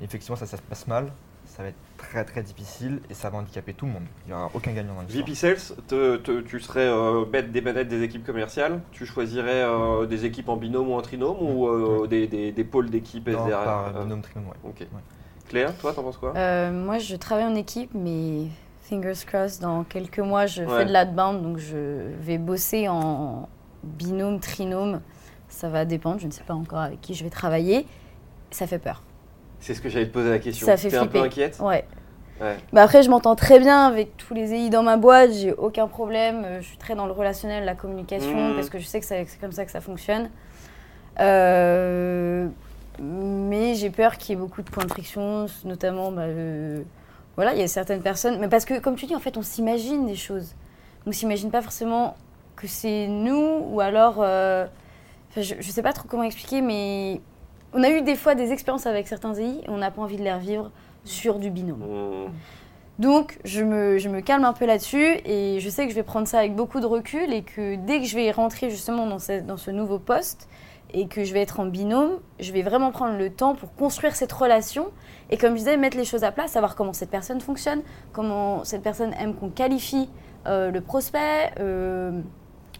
[0.00, 1.10] Effectivement, ça, ça se passe mal
[1.56, 4.02] ça va être très très difficile et ça va handicaper tout le monde.
[4.26, 5.24] Il n'y aura aucun gagnant dans l'histoire.
[5.24, 8.80] VP Sales, tu serais euh, bête des manettes des équipes commerciales?
[8.92, 12.64] Tu choisirais euh, des équipes en binôme ou en trinôme ou euh, des, des, des,
[12.64, 14.86] pôles d'équipe SDR par binôme, trinôme, ouais.
[15.48, 16.34] Claire, toi, t'en penses quoi?
[16.70, 18.48] Moi, je travaille en équipe, mais
[18.82, 23.48] fingers crossed, dans quelques mois, je fais de l'adbound, donc je vais bosser en
[23.82, 25.00] binôme, trinôme.
[25.48, 27.86] Ça va dépendre, je ne sais pas encore avec qui je vais travailler.
[28.50, 29.02] Ça fait peur.
[29.60, 30.66] C'est ce que j'allais te poser la question.
[30.66, 31.84] Ça fait un peu inquiète Ouais.
[32.72, 35.88] Bah après, je m'entends très bien avec tous les EI dans ma boîte, j'ai aucun
[35.88, 36.42] problème.
[36.44, 38.54] Euh, je suis très dans le relationnel, la communication, mmh.
[38.54, 40.28] parce que je sais que c'est comme ça que ça fonctionne.
[41.18, 42.48] Euh,
[43.00, 46.82] mais j'ai peur qu'il y ait beaucoup de points de friction, notamment, bah, euh,
[47.36, 48.38] voilà, il y a certaines personnes.
[48.38, 50.54] Mais parce que, comme tu dis, en fait, on s'imagine des choses.
[51.06, 52.16] On s'imagine pas forcément
[52.54, 54.16] que c'est nous, ou alors.
[55.36, 57.20] je, ne sais pas trop comment expliquer, mais
[57.76, 60.16] on a eu des fois des expériences avec certains EI et on n'a pas envie
[60.16, 60.70] de les revivre
[61.04, 61.80] sur du binôme.
[61.80, 62.32] Mmh.
[62.98, 66.02] Donc, je me, je me, calme un peu là-dessus et je sais que je vais
[66.02, 69.18] prendre ça avec beaucoup de recul et que dès que je vais rentrer justement dans
[69.18, 70.48] ce, dans ce nouveau poste
[70.94, 74.16] et que je vais être en binôme, je vais vraiment prendre le temps pour construire
[74.16, 74.86] cette relation
[75.28, 77.82] et comme je disais, mettre les choses à plat, savoir comment cette personne fonctionne,
[78.14, 80.08] comment cette personne aime qu'on qualifie
[80.46, 82.22] euh, le prospect, euh,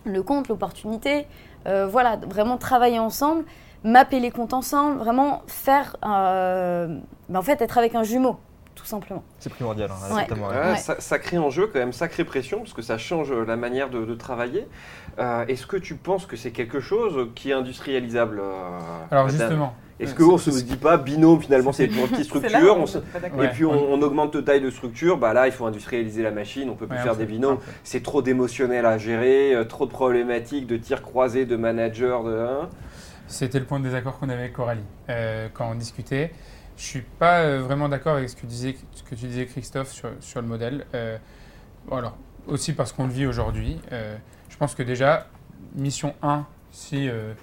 [0.04, 1.26] le compte, l'opportunité.
[1.66, 3.44] Euh, voilà, vraiment travailler ensemble
[3.86, 8.36] mapper les comptes ensemble, vraiment faire, euh, ben, en fait, être avec un jumeau,
[8.74, 9.22] tout simplement.
[9.38, 9.90] C'est primordial.
[10.12, 13.88] Hein, ça, crée en jeu quand même sacrée pression parce que ça change la manière
[13.88, 14.66] de, travailler.
[15.18, 18.80] Euh, est-ce que tu penses que c'est quelque chose qui est industrialisable euh,
[19.10, 19.72] Alors justement.
[19.98, 22.84] Est-ce qu'on ne se dit pas binôme finalement c'est une petite structure
[23.42, 26.68] et puis on, augmente de taille de structure bah là il faut industrialiser la machine
[26.68, 30.76] on peut plus faire des binômes c'est trop d'émotionnel à gérer trop de problématiques de
[30.76, 32.68] tirs croisés de managers de hein.
[33.26, 36.32] C'était le point de désaccord qu'on avait avec Coralie euh, quand on discutait.
[36.76, 40.40] Je ne suis pas euh, vraiment d'accord avec ce que, tu disais, Christophe, sur, sur
[40.40, 40.86] le modèle.
[40.94, 41.18] Euh,
[42.46, 43.80] aussi parce qu'on le vit aujourd'hui.
[43.90, 45.28] je pense que déjà,
[45.74, 47.34] mission 1, si je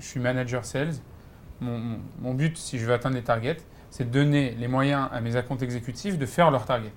[0.00, 0.94] suis manager sales,
[1.60, 3.58] mon, but, si je veux atteindre les targets,
[3.90, 6.92] c'est donner les moyens à mes accounts exécutifs de faire leur target.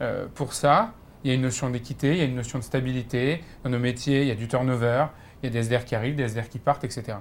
[0.00, 0.92] Euh, pour ça,
[1.24, 3.42] il y a une notion d'équité, il y a une notion de stabilité.
[3.64, 5.06] Dans nos métiers, il y a du turnover,
[5.42, 7.18] il y a des SDR qui arrivent, des SDR qui partent, etc.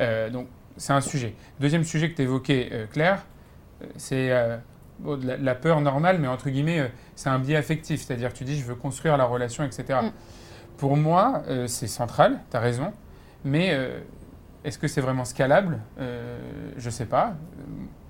[0.00, 1.34] Euh, donc, c'est un sujet.
[1.60, 3.24] Deuxième sujet que tu évoquais, euh, Claire,
[3.96, 4.30] c'est
[5.22, 8.02] la, peur normale, mais entre guillemets, c'est un biais affectif.
[8.02, 10.00] C'est-à-dire, tu dis, je veux construire la relation, etc.
[10.02, 10.10] Mm.
[10.78, 12.92] Pour moi, c'est central, tu as raison.
[13.44, 13.78] Mais
[14.64, 15.80] est-ce que c'est vraiment scalable?
[15.98, 17.34] Je ne sais pas.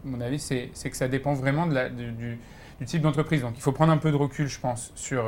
[0.04, 3.42] Mon avis, c'est que ça dépend vraiment de la, du, du type d'entreprise.
[3.42, 5.24] Donc il faut prendre un peu de recul, je pense, sur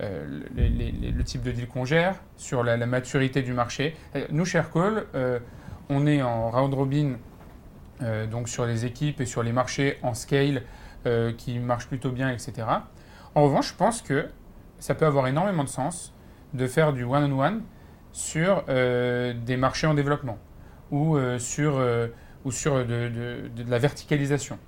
[0.00, 3.96] euh, euh, le type de deal qu'on gère, sur la, maturité du marché.
[4.14, 5.06] Euh, nous, chez Aircall,
[5.88, 7.16] on est en round robin,
[8.30, 10.62] donc sur les équipes et sur les marchés en scale
[11.38, 12.66] qui marchent plutôt bien, etc.
[13.34, 14.26] En revanche, je pense que
[14.78, 16.14] ça peut avoir énormément de sens
[16.52, 17.62] de faire du one-on-one
[18.12, 20.38] sur des marchés en développement
[20.90, 21.82] ou sur,
[22.44, 24.58] ou sur de la verticalisation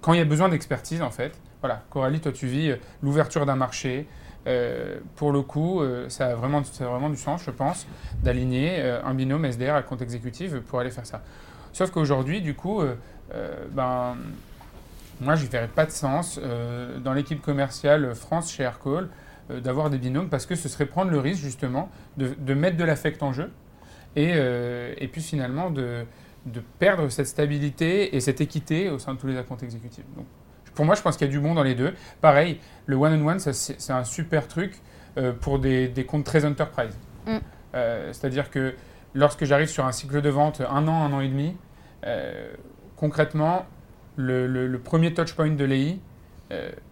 [0.00, 3.46] quand il y a besoin d'expertise, en fait, voilà, Coralie, toi, tu vis euh, l'ouverture
[3.46, 4.06] d'un marché.
[4.48, 7.86] Euh, pour le coup, euh, ça, a vraiment, ça vraiment du sens, je pense,
[8.22, 11.22] d'aligner un binôme SDR à compte exécutif pour aller faire ça.
[11.72, 12.82] Sauf qu'aujourd'hui, du coup,
[13.72, 14.16] ben,
[15.20, 16.40] moi, je ne verrais pas de sens
[17.04, 19.08] dans l'équipe commerciale France chez Aircall
[19.50, 23.22] d'avoir des binômes parce que ce serait prendre le risque, justement, de, mettre de l'affect
[23.22, 23.50] en jeu
[24.16, 26.06] et, puis finalement de
[26.78, 30.04] perdre cette stabilité et cette équité au sein de tous les accounts exécutifs.
[30.78, 31.92] Pour moi, je pense qu'il y a du bon dans les deux.
[32.20, 34.80] Pareil, le one-on-one, c'est un super truc
[35.16, 36.96] euh, pour des, comptes très enterprise.
[37.26, 37.38] Mm.
[37.74, 38.76] Euh, c'est-à-dire que
[39.12, 41.56] lorsque j'arrive sur un cycle de vente un an, un an et demi,
[42.06, 42.52] euh,
[42.94, 43.66] concrètement,
[44.14, 45.98] le, premier touch point de l'EI,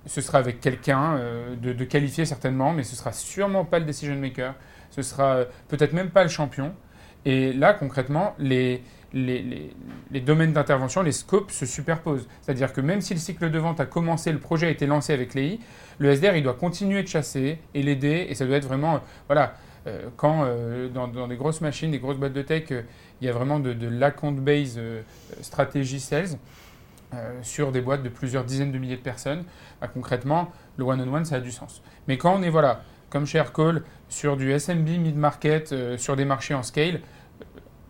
[0.07, 1.20] ce sera avec quelqu'un
[1.62, 4.57] de, de, qualifié certainement, mais ce sera sûrement pas le decision maker,
[4.91, 6.74] ce sera peut-être même pas le champion.
[7.24, 8.82] Et là, concrètement, les,
[9.12, 12.28] les, domaines d'intervention, les scopes se superposent.
[12.42, 15.12] C'est-à-dire que même si le cycle de vente a commencé, le projet a été lancé
[15.12, 15.59] avec l'EI,
[15.98, 18.26] le SDR, il doit continuer de chasser et l'aider.
[18.28, 18.98] Et ça doit être vraiment, euh,
[19.28, 19.54] voilà,
[19.86, 22.64] euh, quand euh, dans, des grosses machines, des grosses boîtes de tech,
[23.20, 24.78] il y a vraiment de, de l'account base
[25.40, 26.38] stratégie sales
[27.40, 29.44] sur des boîtes de plusieurs dizaines de milliers de personnes,
[29.80, 31.80] bah, concrètement, le one-on-one, ça a du sens.
[32.09, 36.52] Mais quand on est, voilà, comme chez Aircall, sur du SMB mid-market, sur des marchés
[36.52, 37.00] en scale,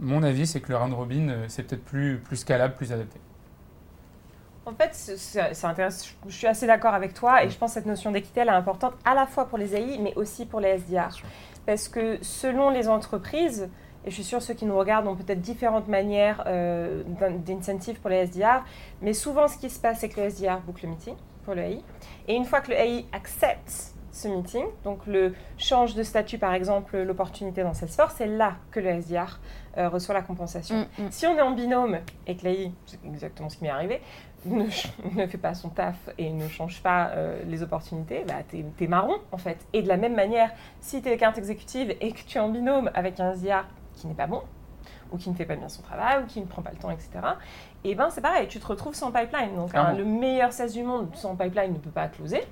[0.01, 3.19] mon avis, c'est que le round robin, euh, c'est peut-être plus, plus scalable, plus adapté.
[4.67, 6.09] En fait, c'est intéressant.
[6.27, 8.51] Je suis assez d'accord avec toi et je pense que cette notion d'équité elle est
[8.51, 11.17] importante à la fois pour les AI mais aussi pour les SDR.
[11.67, 13.69] Parce que selon les entreprises,
[14.05, 17.05] et je suis sûre ceux qui nous regardent ont peut-être différentes manières euh,
[17.47, 18.65] d'incentive pour les SDR,
[19.03, 21.63] mais souvent ce qui se passe, c'est que le SDR boucle le meeting pour le
[21.63, 21.81] AI.
[22.27, 26.55] Et une fois que le AI accepte ce meeting, donc le change de statut par
[26.55, 29.39] exemple, l'opportunité dans Salesforce, c'est là que le SDR
[29.79, 30.87] euh, reçoit la compensation.
[30.99, 31.11] Mm, mm.
[31.11, 34.01] Si on est en binôme et que l'AI, c'est exactement ce qui m'est arrivé,
[34.47, 38.65] ne, ne, fait pas son taf et ne change pas euh, les opportunités, bah, tu
[38.85, 39.59] es, marron en fait.
[39.73, 40.51] Et de la même manière,
[40.81, 43.65] si tu es carte exécutive et que tu es en binôme avec un SDR
[43.95, 44.43] qui n'est pas bon,
[45.13, 46.91] ou qui ne fait pas bien son travail, ou qui ne prend pas le temps,
[46.91, 47.11] etc.,
[47.85, 49.55] et eh ben c'est pareil, tu te retrouves sans pipeline.
[49.55, 52.43] Donc le meilleur sales du monde sans pipeline ne peut pas closer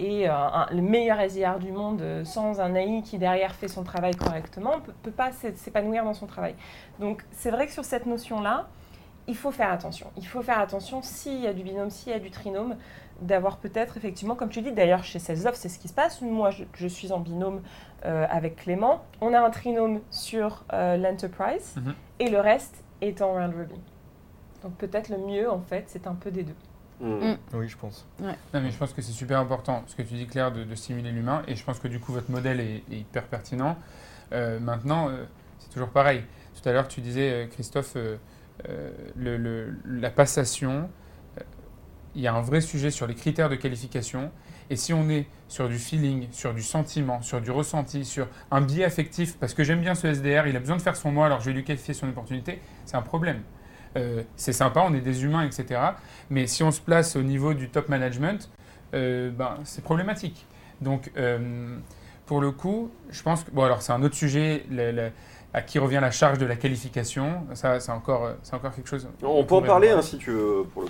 [0.00, 0.32] et euh,
[0.72, 4.76] le meilleur SDR du monde euh, sans un AI qui derrière fait son travail correctement
[4.76, 6.54] ne peut, pas s'épanouir dans son travail.
[6.98, 8.68] Donc c'est vrai que sur cette notion-là,
[9.28, 10.10] il faut faire attention.
[10.16, 12.76] Il faut faire attention s'il y a du binôme, s'il y a du trinôme,
[13.20, 16.22] d'avoir peut-être effectivement, comme tu dis, d'ailleurs chez SalesOff, c'est ce qui se passe.
[16.22, 17.60] Moi, je, suis en binôme
[18.06, 19.04] euh, avec Clément.
[19.20, 21.94] On a un trinôme sur l'enterprise mhm.
[22.20, 23.80] et le reste est en round robin.
[24.62, 26.56] Donc peut-être le mieux, en fait, c'est un peu des deux.
[27.00, 27.36] Mm.
[27.54, 28.06] Oui, je pense.
[28.20, 31.10] Non, mais je pense que c'est super important ce que tu dis, Claire, de, stimuler
[31.10, 31.42] l'humain.
[31.48, 33.76] Et je pense que du coup, votre modèle est, hyper pertinent.
[34.32, 35.24] Euh, maintenant, euh,
[35.58, 36.24] c'est toujours pareil.
[36.60, 37.96] Tout à l'heure, tu disais, euh, Christophe,
[39.16, 40.90] le, la passation.
[42.14, 44.30] Il y a un vrai sujet sur les critères de qualification.
[44.68, 48.60] Et si on est sur du feeling, sur du sentiment, sur du ressenti, sur un
[48.60, 51.26] biais affectif, parce que j'aime bien ce SDR, il a besoin de faire son moi,
[51.26, 53.42] alors je vais lui qualifier son opportunité, c'est un problème.
[53.96, 55.80] Euh, c'est sympa, on est des humains, etc.
[56.30, 58.48] Mais si on se place au niveau du top management,
[58.94, 60.46] euh, ben, c'est problématique.
[60.80, 61.76] Donc, euh,
[62.26, 63.50] pour le coup, je pense que.
[63.50, 64.64] Bon, alors, c'est un autre sujet.
[65.52, 69.08] à qui revient la charge de la qualification Ça, c'est encore, c'est encore quelque chose.
[69.22, 70.88] On, peut en parler hein, si tu veux, pour le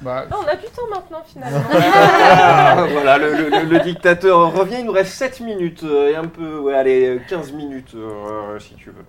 [0.00, 1.58] bah, on a du temps maintenant finalement.
[1.68, 7.52] voilà, le, dictateur revient, il nous reste 7 minutes et un peu, ouais, allez, 15
[7.52, 7.94] minutes
[8.60, 9.04] si tu veux.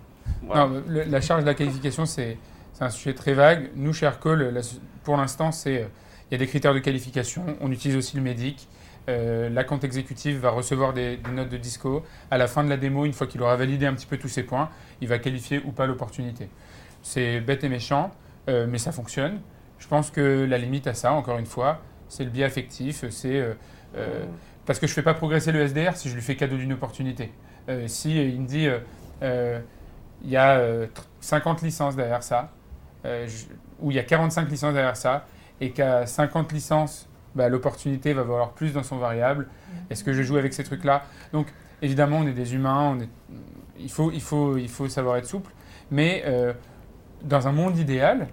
[0.53, 2.38] Non, la charge de la qualification, c'est
[2.82, 3.69] c'est un sujet très vague.
[3.75, 4.59] Nous, chez Aircall,
[5.03, 5.88] pour l'instant, c'est euh,
[6.29, 7.45] il y a des critères de qualification.
[7.61, 8.67] On utilise aussi le MEDIC.
[9.07, 12.03] Euh, la compte exécutive va recevoir des, notes de disco.
[12.32, 14.29] À la fin de la démo, une fois qu'il aura validé un petit peu tous
[14.29, 14.67] ses points,
[14.99, 16.49] il va qualifier ou pas l'opportunité.
[17.03, 18.09] C'est bête et méchant,
[18.49, 19.41] euh, mais ça fonctionne.
[19.77, 23.45] Je pense que la limite à ça, encore une fois, c'est le biais affectif, c'est
[24.65, 26.73] parce que je ne fais pas progresser le SDR si je lui fais cadeau d'une
[26.73, 27.32] opportunité.
[27.86, 28.67] si il me dit
[29.21, 30.88] il y a
[31.19, 32.51] 50 licences derrière ça,
[33.80, 35.26] ou il y a 45 licences derrière ça,
[35.60, 39.47] et qu'à 50 licences, bah, l'opportunité va valoir plus dans son variable.
[39.89, 41.04] Est-ce que je joue avec ces trucs-là?
[41.34, 41.47] Donc,
[41.82, 43.10] évidemment, on est des humains, on est...
[43.80, 45.52] il, faut, il, faut, il faut savoir être souple,
[45.89, 46.54] mais euh,
[47.24, 48.28] dans un monde idéal,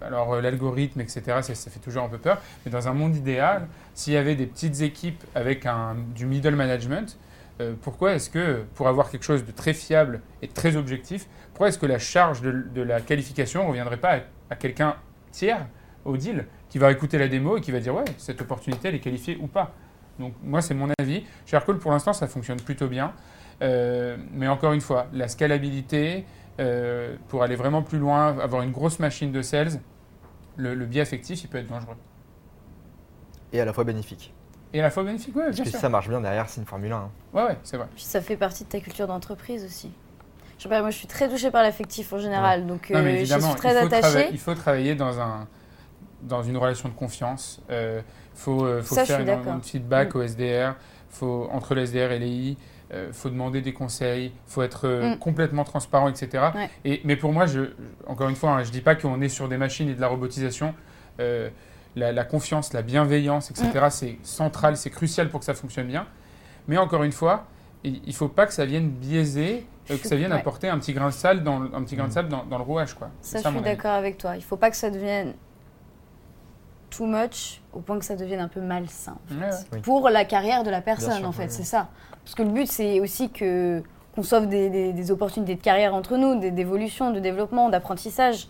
[0.00, 3.16] alors euh, l'algorithme, etc., ça, ça, fait toujours un peu peur, mais dans un monde
[3.16, 7.18] idéal, s'il y avait des petites équipes avec un, du middle management,
[7.60, 11.68] euh, pourquoi est-ce que, pour avoir quelque chose de très fiable et très objectif, pourquoi
[11.68, 14.96] est-ce que la charge de, la qualification ne reviendrait pas à, quelqu'un
[15.30, 15.66] tiers
[16.04, 18.94] au deal qui va écouter la démo et qui va dire ouais, cette opportunité, elle
[18.94, 19.74] est qualifiée ou pas?
[20.18, 21.24] Donc moi, c'est mon avis.
[21.46, 23.12] Chez Aircall, pour l'instant, ça fonctionne plutôt bien.
[23.62, 26.24] Euh, mais encore une fois, la scalabilité,
[26.60, 29.80] euh, pour aller vraiment plus loin, avoir une grosse machine de sales,
[30.56, 31.96] le, biais affectif, il peut être dangereux.
[33.52, 34.32] Et à la fois bénéfique.
[34.72, 36.60] Et à la fois bénéfique, oui, bien Parce que si ça marche bien derrière, c'est
[36.60, 36.96] une Formule 1.
[36.96, 37.10] Oui, hein.
[37.32, 37.86] Ouais, ouais, c'est vrai.
[37.94, 39.90] Puis ça fait partie de ta culture d'entreprise aussi.
[40.58, 43.24] Je sais pas, moi je suis très touchée par l'affectif en général, donc euh, je
[43.24, 44.28] suis très attachée.
[44.30, 45.48] Il faut travailler dans un,
[46.22, 47.60] dans une relation de confiance.
[47.68, 48.00] Il euh,
[48.34, 50.18] faut, euh, faut faire un, feedback mm.
[50.18, 50.74] au SDR,
[51.08, 52.56] faut, entre le SDR et l'EI.
[52.92, 55.18] Il euh, faut demander des conseils, il faut être mm.
[55.18, 56.50] complètement transparent, etc.
[56.84, 57.70] Et, mais pour moi, je,
[58.06, 60.00] encore une fois, hein, je ne dis pas qu'on est sur des machines et de
[60.00, 60.74] la robotisation.
[61.96, 63.90] La, confiance, la bienveillance, etc., mm.
[63.90, 66.06] c'est central, c'est crucial pour que ça fonctionne bien.
[66.68, 67.46] Mais encore une fois,
[67.82, 71.08] il ne faut pas que ça vienne biaiser, que ça vienne apporter un petit grain
[71.08, 72.94] de sable dans, un petit grain de sable dans, dans le rouage.
[72.94, 73.10] Quoi.
[73.20, 74.34] Ça, je suis d'accord avec toi.
[74.34, 75.34] Il ne faut pas que ça devienne
[76.90, 79.16] too much au point que ça devienne un peu malsain
[79.82, 81.88] pour la carrière de la personne en fait c'est ça
[82.24, 83.82] parce que le but c'est aussi que
[84.14, 88.48] qu'on sauve des, opportunités de carrière entre nous d'évolution de développement d'apprentissage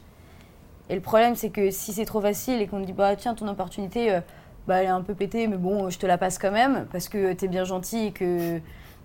[0.90, 3.48] et le problème c'est que si c'est trop facile et qu'on dit bah tiens ton
[3.48, 4.20] opportunité euh,
[4.66, 7.08] bah, elle est un peu pétée mais bon je te la passe quand même parce
[7.08, 8.58] que tu es bien gentil et que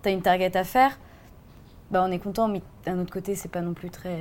[0.04, 1.00] tu as une target à faire
[1.92, 4.18] bah on est content mais d'un autre côté c'est pas non plus très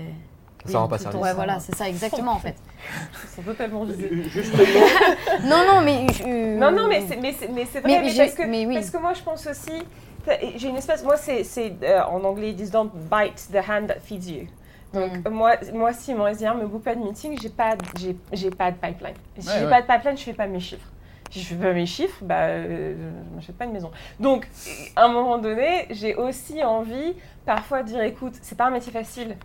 [0.67, 1.21] ça rend pas service.
[1.21, 2.57] Ouais, voilà, c'est ça, exactement en fait.
[3.29, 4.11] C'est totalement visé.
[5.45, 6.07] non, non, mais.
[6.27, 8.75] Non, non, mais c'est, mais mais c'est vrai, mais, parce, que, oui.
[8.75, 9.83] parce que moi je pense aussi.
[10.57, 11.05] J'ai une espèce.
[11.05, 11.45] Moi, c'est,
[11.83, 14.47] euh, en anglais, ils disent don't bite the hand that feeds you.
[14.95, 15.29] Donc, mm.
[15.31, 18.71] moi, moi, si mon SDR me boucle pas de meeting, j'ai pas, j'ai, j'ai pas
[18.71, 19.15] de pipeline.
[19.39, 20.89] Si j'ai pas de pipeline, je fais pas mes chiffres.
[21.31, 22.95] Si je fais pas mes chiffres, bah, euh,
[23.31, 23.91] je m'achète pas une maison.
[24.21, 24.49] Donc,
[24.95, 27.15] à un moment donné, j'ai aussi envie
[27.45, 29.37] parfois de dire écoute, c'est pas un métier facile.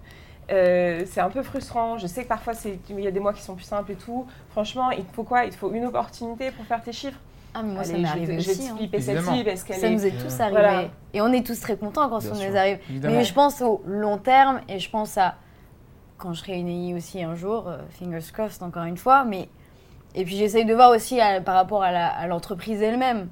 [0.51, 1.97] Euh, c'est un peu frustrant.
[1.97, 2.53] Je sais que parfois,
[2.89, 4.27] il y a des mois qui sont plus simples et tout.
[4.51, 5.45] Franchement, il faut quoi?
[5.45, 7.19] Il faut une opportunité pour faire tes chiffres.
[7.53, 8.67] Ah, mais moi, ça m'est arrivé aussi.
[8.67, 8.87] Hein.
[8.91, 10.89] parce qu'elle Ça nous est tous arrivé.
[11.13, 12.79] Et on est tous très contents quand ça nous arrive.
[13.03, 15.35] Mais je pense au long terme et je pense à
[16.17, 19.23] quand je réunis aussi un jour, euh, fingers crossed encore une fois.
[19.23, 19.47] Mais...
[20.15, 23.29] Et puis j'essaye de voir aussi par rapport à l'entreprise elle-même.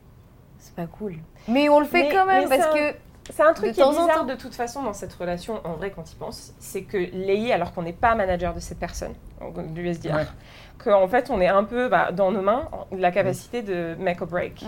[0.58, 1.16] C'est pas cool.
[1.48, 2.96] Mais on le fait quand même parce que
[3.30, 6.12] c'est un truc qui est bizarre de toute façon dans cette relation, en vrai, quand
[6.12, 9.14] il pense, c'est que l'AI, alors qu'on n'est pas manager de cette personne,
[9.70, 10.34] du SDR,
[10.78, 14.28] qu'en fait, on est un peu bah, dans nos mains la capacité de make or
[14.28, 14.66] break.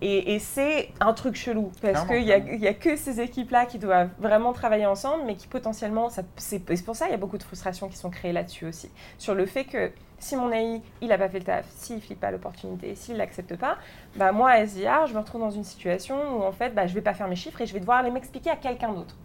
[0.00, 4.10] Et, c'est un truc chelou, parce qu'il n'y a, a, que ces équipes-là qui doivent
[4.18, 7.88] vraiment travailler ensemble, mais qui potentiellement, c'est pour ça il y a beaucoup de frustrations
[7.88, 11.28] qui sont créées là-dessus aussi, sur le fait que si mon AI, il n'a pas
[11.28, 13.76] fait le taf, s'il ne flippe pas l'opportunité, s'il ne l'accepte pas,
[14.16, 16.96] bah moi, SDR, je me retrouve dans une situation où en fait, bah, je ne
[16.96, 19.16] vais pas faire mes chiffres et je vais devoir aller m'expliquer à quelqu'un d'autre.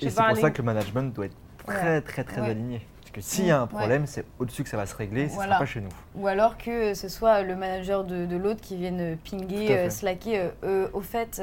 [0.00, 2.86] Et c'est pour ça que le management doit être très, très, très aligné.
[3.16, 5.42] Que s'il y a un problème, c'est au-dessus que ça va se régler, ce ne
[5.44, 5.88] sera pas chez nous.
[6.16, 10.50] Ou alors que ce soit le manager de, l'autre qui vienne pinguer, euh, slacker, euh,
[10.64, 11.40] euh, au fait,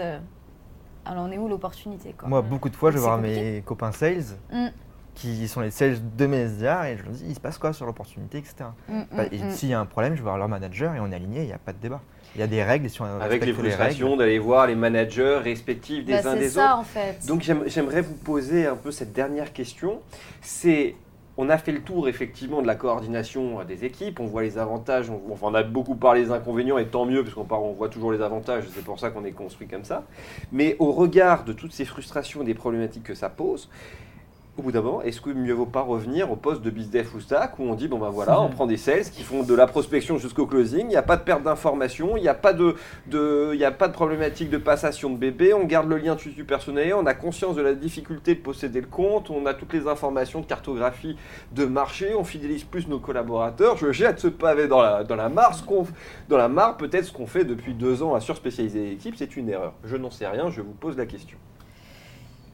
[1.03, 4.37] alors on est où l'opportunité Moi, beaucoup de fois, je vais voir mes copains sales.
[4.51, 4.67] Mm
[5.15, 7.73] qui sont les sales de mes SDR et je me dis, il se passe quoi
[7.73, 8.55] sur l'opportunité, etc.
[8.87, 9.51] Mm, mm, bah, et mm.
[9.51, 11.47] s'il y a un problème, je vais voir leur manager et on est aligné, il
[11.47, 12.01] n'y a pas de débat.
[12.35, 12.89] Il y a des règles.
[12.89, 16.65] Si on Avec les frustrations d'aller voir les managers respectifs des bah, uns des ça,
[16.65, 16.79] autres.
[16.79, 17.27] En fait.
[17.27, 19.99] Donc j'aimerais vous poser un peu cette dernière question.
[20.41, 20.95] C'est
[21.37, 25.09] on a fait le tour effectivement de la coordination des équipes, on voit les avantages,
[25.09, 28.11] on, enfin, a beaucoup parlé des inconvénients et tant mieux parce qu'on on voit toujours
[28.11, 30.03] les avantages, c'est pour ça qu'on est construit comme ça.
[30.51, 33.69] Mais au regard de toutes ces frustrations et des problématiques que ça pose,
[34.57, 37.19] au bout d'un moment, est-ce que mieux vaut pas revenir au poste de bizdev ou
[37.19, 39.65] stack où on dit bon ben voilà, on prend des sales qui font de la
[39.65, 42.75] prospection jusqu'au closing, il n'y a pas de perte d'information, il n'y a pas de,
[43.07, 46.43] de, y a pas de problématique de passation de bébé, on garde le lien du
[46.43, 49.87] personnel, on a conscience de la difficulté de posséder le compte, on a toutes les
[49.87, 51.17] informations de cartographie
[51.53, 53.77] de marché, on fidélise plus nos collaborateurs.
[53.77, 55.57] Je jette ce pavé dans la, dans la mare,
[56.29, 59.49] dans la mare peut-être ce qu'on fait depuis deux ans à surspécialiser l'équipe, c'est une
[59.49, 59.73] erreur.
[59.83, 61.37] Je n'en sais rien, je vous pose la question.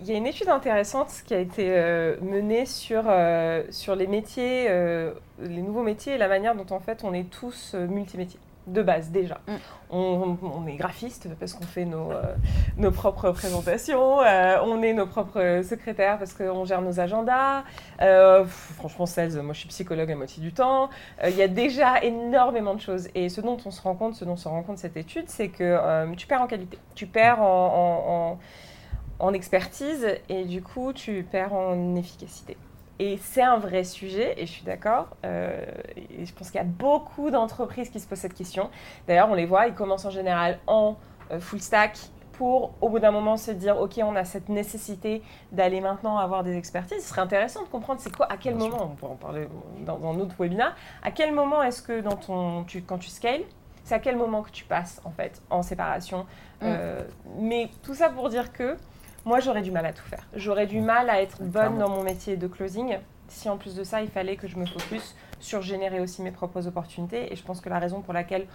[0.02, 4.08] Il y a une étude intéressante qui a été euh, menée sur, euh, sur les
[4.08, 8.39] métiers, euh, les nouveaux métiers et la manière dont en fait on est tous multimétiers
[8.68, 9.39] de base déjà.
[9.47, 9.54] Mm.
[9.91, 12.12] On, est graphiste parce qu'on fait nos,
[12.78, 17.64] nos propres présentations, on est nos propres secrétaires parce qu'on gère nos agendas.
[18.78, 20.91] franchement, 16, moi je suis psychologue à moitié du temps.
[21.26, 23.08] Il y a déjà énormément de choses.
[23.16, 25.47] Et ce dont on se rend compte, ce dont se rend compte cette étude, c'est
[25.47, 26.78] que tu perds en qualité.
[26.93, 28.38] Tu perds en en
[29.34, 32.57] expertise et du coup, tu perds en efficacité.
[32.99, 35.15] Et c'est un vrai sujet, et je suis d'accord.
[35.26, 35.65] Euh,
[35.95, 38.70] et je pense qu'il y a beaucoup d'entreprises qui se posent cette question.
[39.07, 40.97] D'ailleurs, on les voit, ils commencent en général en
[41.32, 41.97] euh, full stack
[42.34, 45.22] pour, au bout d'un moment, se dire OK, on a cette nécessité
[45.53, 47.03] d'aller maintenant avoir des expertises.
[47.03, 49.47] Ce serait intéressant de comprendre c'est quoi, à quel moment, on pourra en parler
[49.86, 53.43] dans, dans notre webinaire, à quel moment est-ce que dans ton, tu, quand tu scales,
[53.84, 56.20] c'est à quel moment que tu passes en fait en séparation.
[56.61, 56.63] Mm.
[56.63, 57.01] Euh,
[57.39, 58.78] mais tout ça pour dire que
[59.26, 60.28] moi, j'aurais du mal à tout faire.
[60.36, 62.97] J'aurais du mal à être bonne dans mon métier de closing
[63.30, 66.32] si en plus de ça, il fallait que je me focus sur générer aussi mes
[66.32, 67.32] propres opportunités.
[67.32, 68.47] Et je pense que la raison pour laquelle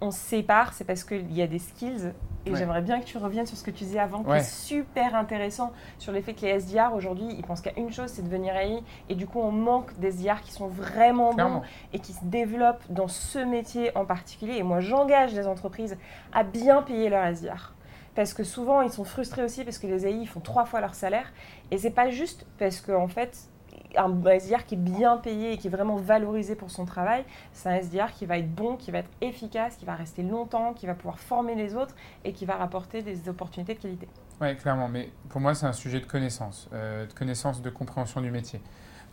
[0.00, 2.12] on se sépare, c'est parce qu'il y a des skills.
[2.46, 5.14] Et j'aimerais bien que tu reviennes sur ce que tu disais avant, qui est super
[5.14, 8.82] intéressant, sur l'effet que les SDR aujourd'hui, ils pensent qu'à une chose, c'est devenir AI.
[9.10, 11.62] Et du coup, on manque des SDR qui sont vraiment bons
[11.92, 14.56] et qui se développent dans ce métier en particulier.
[14.56, 15.98] Et moi, j'engage les entreprises
[16.32, 17.74] à bien payer leur SDR
[18.18, 20.96] parce que souvent ils sont frustrés aussi parce que les AI font trois fois leur
[20.96, 21.32] salaire
[21.70, 23.48] et c'est pas juste parce qu'en en fait
[23.96, 27.68] un SDR qui est bien payé et qui est vraiment valorisé pour son travail, c'est
[27.68, 30.86] un SDR qui va être bon, qui va être efficace, qui va rester longtemps, qui
[30.86, 31.94] va pouvoir former les autres
[32.24, 34.08] et qui va rapporter des opportunités de qualité.
[34.40, 34.88] Oui, clairement.
[34.88, 38.60] Mais pour moi, c'est un sujet de connaissance, euh, de connaissance, de compréhension du métier.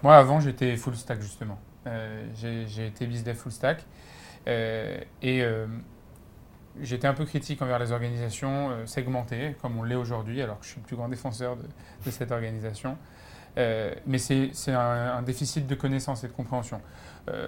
[0.02, 1.60] Moi, avant, j'étais full stack, justement.
[1.86, 3.86] Euh, j'ai été business full stack.
[4.48, 5.44] Euh, et
[6.82, 10.66] j'étais un peu critique envers les organisations euh, segmentées, comme on l'est aujourd'hui, alors que
[10.66, 12.98] je suis le plus grand défenseur de, cette organisation.
[13.58, 16.82] Euh, mais c'est un, déficit de connaissance et de compréhension.
[17.30, 17.48] Euh,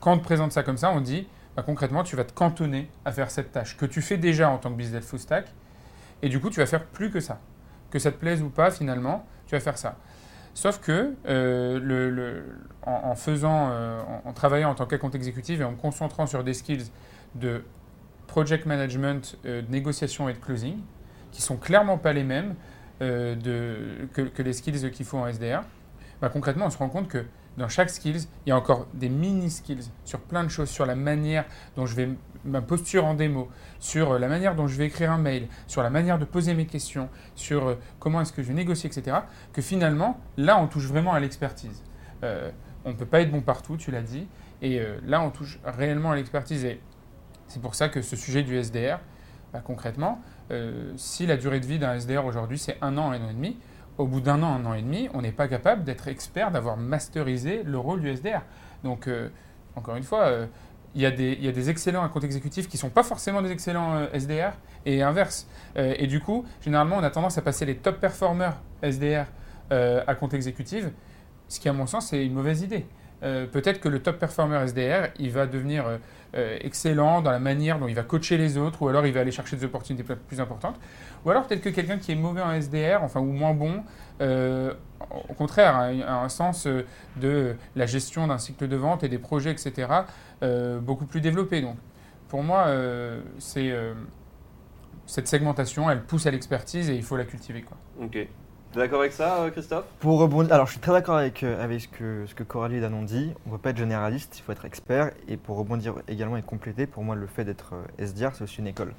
[0.00, 2.90] quand on te présente ça comme ça, on dit bah, concrètement, tu vas te cantonner
[3.04, 5.46] à faire cette tâche que tu fais déjà en tant que business full stack,
[6.22, 7.40] et du coup, tu vas faire plus que ça.
[7.90, 9.96] Que ça te plaise ou pas, finalement, tu vas faire ça.
[10.52, 11.14] Sauf que
[12.84, 16.90] en, en, travaillant en tant qu'account exécutif et en me concentrant sur des skills
[17.36, 17.64] de
[18.30, 20.78] project management, euh, de négociation et de closing,
[21.32, 22.54] qui sont clairement pas les mêmes
[23.02, 23.34] euh,
[24.14, 25.62] que, les skills qu'il faut en SDR,
[26.22, 27.24] bah, concrètement, on se rend compte que
[27.58, 30.86] dans chaque skills, il y a encore des mini skills sur plein de choses, sur
[30.86, 32.08] la manière dont je vais
[32.44, 33.48] ma posture en démo,
[33.80, 36.54] sur euh, la manière dont je vais écrire un mail, sur la manière de poser
[36.54, 39.18] mes questions, sur comment est-ce que je vais négocier, etc.
[39.52, 41.82] Que finalement, là, on touche vraiment à l'expertise.
[42.22, 44.28] on ne peut pas être bon partout, tu l'as dit,
[44.62, 46.64] et là, on touche réellement à l'expertise.
[47.50, 49.00] C'est pour ça que ce sujet du SDR,
[49.52, 50.20] bah, concrètement,
[50.52, 53.34] euh, si la durée de vie d'un SDR aujourd'hui c'est un an, un an et
[53.34, 53.58] demi,
[53.98, 56.76] au bout d'un an, un an et demi, on n'est pas capable d'être expert, d'avoir
[56.76, 58.42] masterisé le rôle du SDR.
[58.84, 59.28] Donc, euh,
[59.74, 60.46] encore une fois, euh,
[60.94, 64.52] il y, a des, excellents compte exécutifs qui ne sont pas forcément des excellents SDR
[64.86, 65.46] et inverse.
[65.76, 69.26] et du coup, généralement, on a tendance à passer les top performers SDR
[69.70, 70.86] à compte exécutif,
[71.46, 72.86] ce qui, à mon sens, est une mauvaise idée.
[73.20, 75.98] Peut-être que le top performer SDR, il va devenir
[76.36, 79.20] euh, excellent dans la manière dont il va coacher les autres, ou alors il va
[79.20, 80.78] aller chercher des opportunités plus importantes,
[81.24, 83.82] ou alors peut-être que quelqu'un qui est mauvais en SDR, enfin ou moins bon,
[84.20, 84.72] euh,
[85.28, 89.18] au contraire, a, un sens euh, de la gestion d'un cycle de vente et des
[89.18, 89.88] projets, etc.,
[90.80, 91.60] beaucoup plus développé.
[91.60, 91.76] Donc,
[92.28, 92.68] pour moi,
[93.38, 93.74] c'est
[95.04, 97.60] cette segmentation, elle pousse à l'expertise et il faut la cultiver.
[97.62, 97.76] Quoi.
[98.02, 98.26] Ok.
[98.72, 99.84] Tu es d'accord avec ça, euh, Christophe?
[99.98, 102.76] Pour rebondir, alors je suis très d'accord avec, euh, avec ce, que, ce que Coralie
[102.76, 103.34] et Dan dit.
[103.44, 105.10] On ne peut pas être généraliste, il faut être expert.
[105.26, 108.60] Et pour rebondir également et compléter, pour moi, le fait d'être euh, SDR, c'est aussi
[108.60, 108.94] une école.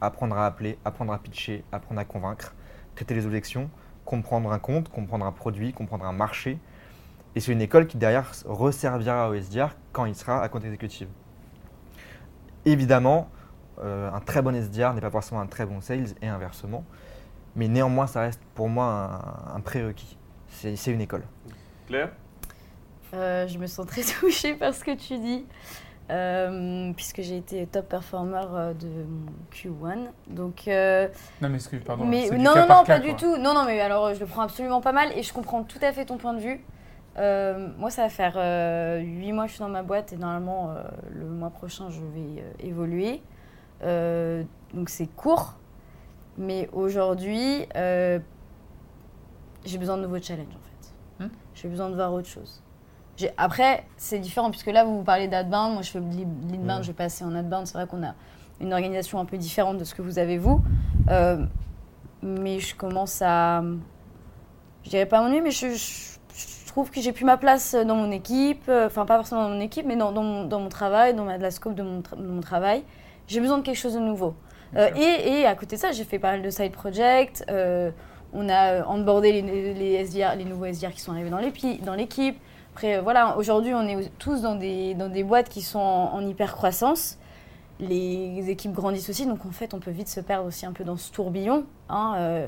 [0.00, 2.54] Apprendre à appeler, apprendre à pitcher, apprendre à convaincre,
[2.94, 3.68] traiter les objections,
[4.06, 6.58] comprendre un compte, comprendre un produit, comprendre un marché.
[7.36, 11.08] Et c'est une école qui derrière resservira au SDR quand il sera à compte exécutif.
[12.64, 13.28] Évidemment,
[13.82, 16.84] un très bon SDR n'est pas forcément un très bon sales et inversement.
[17.56, 19.20] Mais néanmoins, ça reste pour moi
[19.54, 20.16] un, prérequis.
[20.48, 21.24] C'est une école.
[21.86, 22.10] Claire?
[23.14, 25.44] Euh, Je me sens très touchée par ce que tu dis.
[26.10, 30.08] Euh, puisque j'ai été top performer euh, de mon Q1.
[30.28, 32.04] Donc, non, mais excuse, pardon.
[32.04, 33.36] Mais, non, non, non, pas du tout.
[33.36, 35.92] Non, non, mais alors je le prends absolument pas mal et je comprends tout à
[35.92, 36.64] fait ton point de vue.
[37.16, 38.34] moi, ça va faire
[39.02, 40.74] 8 mois que je suis dans ma boîte et normalement,
[41.14, 43.22] le mois prochain, je vais évoluer.
[44.74, 45.58] donc, c'est court.
[46.38, 48.18] Mais aujourd'hui, euh,
[49.64, 51.24] j'ai besoin de nouveaux challenges en fait.
[51.24, 51.30] Hmm?
[51.54, 52.62] J'ai besoin de voir autre chose.
[53.36, 55.74] Après, c'est différent puisque là, vous vous parlez d'adbound.
[55.74, 56.82] Moi, je fais l'inbound, hmm.
[56.82, 57.66] je vais passer en adbound.
[57.66, 58.14] C'est vrai qu'on a
[58.60, 60.60] une organisation un peu différente de ce que vous avez vous.
[61.08, 61.44] Euh,
[62.22, 63.62] mais je commence à.
[64.84, 68.10] Je dirais pas m'ennuyer, mais je, je, trouve que j'ai plus ma place dans mon
[68.10, 68.68] équipe.
[68.68, 71.38] Enfin, pas forcément dans mon équipe, mais dans, dans, mon, dans mon, travail, dans ma,
[71.38, 72.82] la scope de mon, de mon travail.
[73.28, 74.34] J'ai besoin de quelque chose de nouveau.
[74.76, 77.44] Et, et, à côté de ça, j'ai fait pas mal de side projects.
[78.32, 82.36] on a onboardé les, les, SDR, les nouveaux SDR qui sont arrivés dans l'équipe.
[82.74, 86.26] Après, voilà, aujourd'hui, on est tous dans des, dans des boîtes qui sont en, en
[86.26, 87.18] hyper croissance
[87.82, 90.84] les équipes grandissent aussi, donc en fait, on peut vite se perdre aussi un peu
[90.84, 91.66] dans ce tourbillon.
[91.88, 92.46] Hein, euh,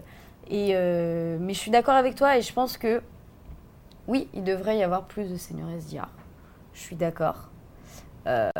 [0.49, 3.03] et, euh, mais je suis d'accord avec toi et je pense que
[4.07, 6.09] oui, il devrait y avoir plus de seniors SDR.
[6.73, 7.51] Je suis d'accord.
[8.27, 8.51] Euh,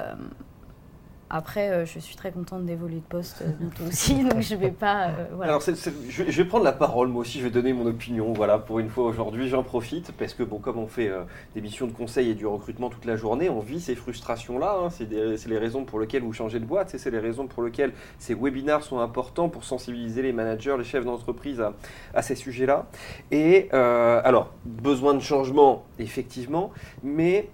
[1.37, 4.71] après, euh, je suis très contente d'évoluer de poste euh, bientôt aussi, donc je vais
[4.71, 5.09] pas.
[5.09, 8.33] Euh, Alors, je, vais prendre la parole, moi aussi, je vais donner mon opinion.
[8.33, 11.11] Voilà, pour une fois aujourd'hui, j'en profite parce que, bon, comme on fait
[11.57, 14.77] des missions de conseil et du recrutement toute la journée, on vit ces frustrations-là.
[14.81, 14.91] Hein.
[14.91, 15.09] c'est
[15.49, 18.85] les raisons pour lesquelles vous changez de boîte, c'est les raisons pour lesquelles ces webinars
[18.85, 21.61] sont importants pour sensibiliser les managers, les chefs d'entreprise
[22.15, 22.87] à, ces sujets-là.
[23.33, 26.71] Et alors, besoin de changement, effectivement,
[27.03, 27.51] mais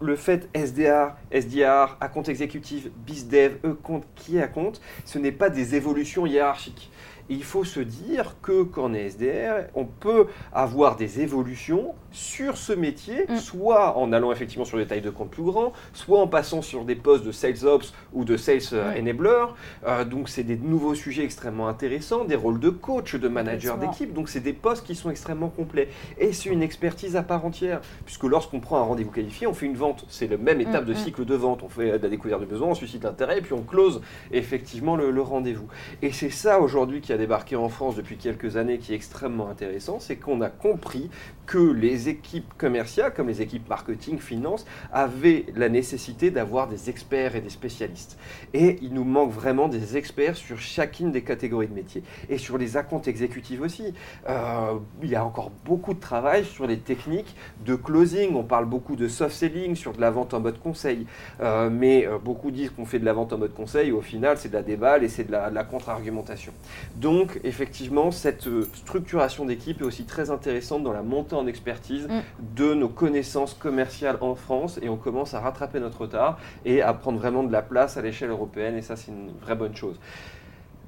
[0.00, 5.32] le fait SDR, SDR, à compte exécutif, BizDev, E-compte, qui est à compte, ce n'est
[5.32, 6.90] pas des évolutions hiérarchiques.
[7.28, 12.56] Il faut se dire que quand on est SDR, on peut avoir des évolutions sur
[12.56, 13.36] ce métier, mm.
[13.36, 16.84] soit en allant effectivement sur des tailles de compte plus grands, soit en passant sur
[16.84, 19.44] des postes de sales ops ou de sales euh, enabler.
[19.86, 24.14] Euh, donc c'est des nouveaux sujets extrêmement intéressants, des rôles de coach, de manager d'équipe.
[24.14, 25.88] Donc c'est des postes qui sont extrêmement complets.
[26.18, 29.66] Et c'est une expertise à part entière, puisque lorsqu'on prend un rendez-vous qualifié, on fait
[29.66, 30.06] une vente.
[30.08, 30.96] C'est la même étape mm, de mm.
[30.96, 31.62] cycle de vente.
[31.62, 34.00] On fait la découverte du besoin, on suscite l'intérêt, et puis on close
[34.32, 35.68] effectivement le, le rendez-vous.
[36.00, 39.50] Et c'est ça aujourd'hui qui a débarqué en France depuis quelques années qui est extrêmement
[39.50, 41.10] intéressant, c'est qu'on a compris
[41.44, 47.36] que les équipes commerciales, comme les équipes marketing, finance, avaient la nécessité d'avoir des experts
[47.36, 48.18] et des spécialistes.
[48.54, 52.02] Et il nous manque vraiment des experts sur chacune des catégories de métiers.
[52.28, 53.94] Et sur les accounts exécutifs aussi.
[54.28, 57.34] Euh, il y a encore beaucoup de travail sur les techniques
[57.64, 58.34] de closing.
[58.34, 61.06] On parle beaucoup de soft selling, sur de la vente en mode conseil.
[61.40, 63.92] Euh, mais euh, beaucoup disent qu'on fait de la vente en mode conseil.
[63.92, 66.52] Au final, c'est de la déballe et c'est de la, la contre-argumentation.
[66.96, 72.22] Donc, effectivement, cette structuration d'équipe est aussi très intéressante dans la montée en expertise mm.
[72.54, 76.92] de nos connaissances commerciales en France et on commence à rattraper notre retard et à
[76.92, 79.98] prendre vraiment de la place à l'échelle européenne et ça c'est une vraie bonne chose.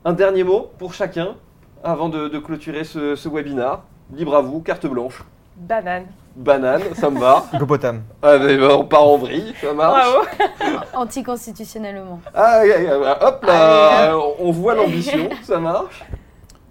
[0.04, 1.36] Un dernier mot pour chacun
[1.82, 3.82] avant de, clôturer ce, ce webinar.
[4.12, 5.22] Libre à vous, carte blanche.
[5.56, 6.06] Banane.
[6.36, 7.44] Banane, ça me va.
[7.52, 8.02] Hippopotame.
[8.22, 10.28] Ah, ben, on part en vrille, ça marche.
[10.94, 12.20] Anticonstitutionnellement.
[12.32, 12.62] Ah,
[13.20, 16.04] hop là, on voit l'ambition, ça marche.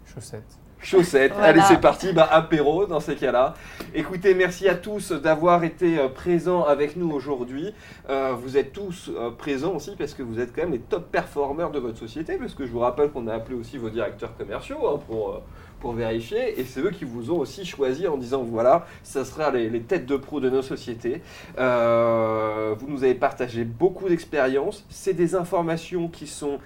[0.06, 1.34] Chaussettes chaussettes.
[1.42, 2.14] Allez, c'est parti.
[2.14, 3.56] Bah, apéro dans ces cas-là.
[3.94, 7.74] Écoutez, merci à tous d'avoir été euh, présents avec nous aujourd'hui.
[8.10, 11.12] Euh, vous êtes tous euh, présents aussi parce que vous êtes quand même les top
[11.12, 12.38] performers de votre société.
[12.38, 15.42] Parce que je vous rappelle qu'on a appelé aussi vos directeurs commerciaux hein, pour
[15.80, 16.60] pour vérifier.
[16.60, 20.08] Et c'est eux qui vous ont aussi choisi en disant voilà, ça sera les, têtes
[20.08, 21.22] de pro de nos sociétés.
[21.56, 24.86] vous nous avez partagé beaucoup d'expériences.
[24.90, 26.58] C'est des informations qui sont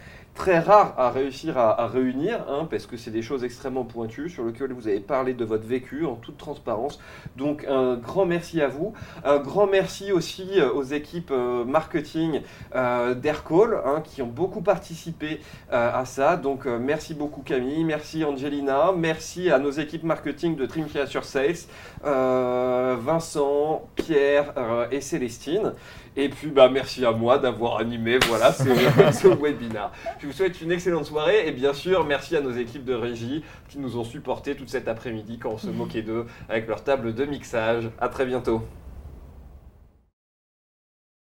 [0.41, 4.43] très rare à réussir à, réunir, hein, parce que c'est des choses extrêmement pointues sur
[4.43, 6.99] lesquelles vous avez parlé de votre vécu en toute transparence.
[7.37, 8.93] Donc un grand merci à vous.
[9.23, 12.41] Un grand merci aussi euh, aux équipes euh, marketing
[12.73, 16.37] euh, d'Aircall hein, qui ont beaucoup participé à ça.
[16.37, 21.67] Donc merci beaucoup Camille, merci Angelina, merci à nos équipes marketing de Dream sur Sales,
[22.03, 24.53] Vincent, Pierre
[24.91, 25.73] et Célestine.
[26.17, 28.63] Et puis, bah, merci à moi d'avoir animé voilà, ce,
[29.13, 29.91] ce, webinaire.
[30.19, 33.43] Je vous souhaite une excellente soirée et bien sûr, merci à nos équipes de régie
[33.69, 37.13] qui nous ont supporté toute cet après-midi quand on se moquait d'eux avec leur table
[37.13, 37.89] de mixage.
[37.99, 38.61] À très bientôt.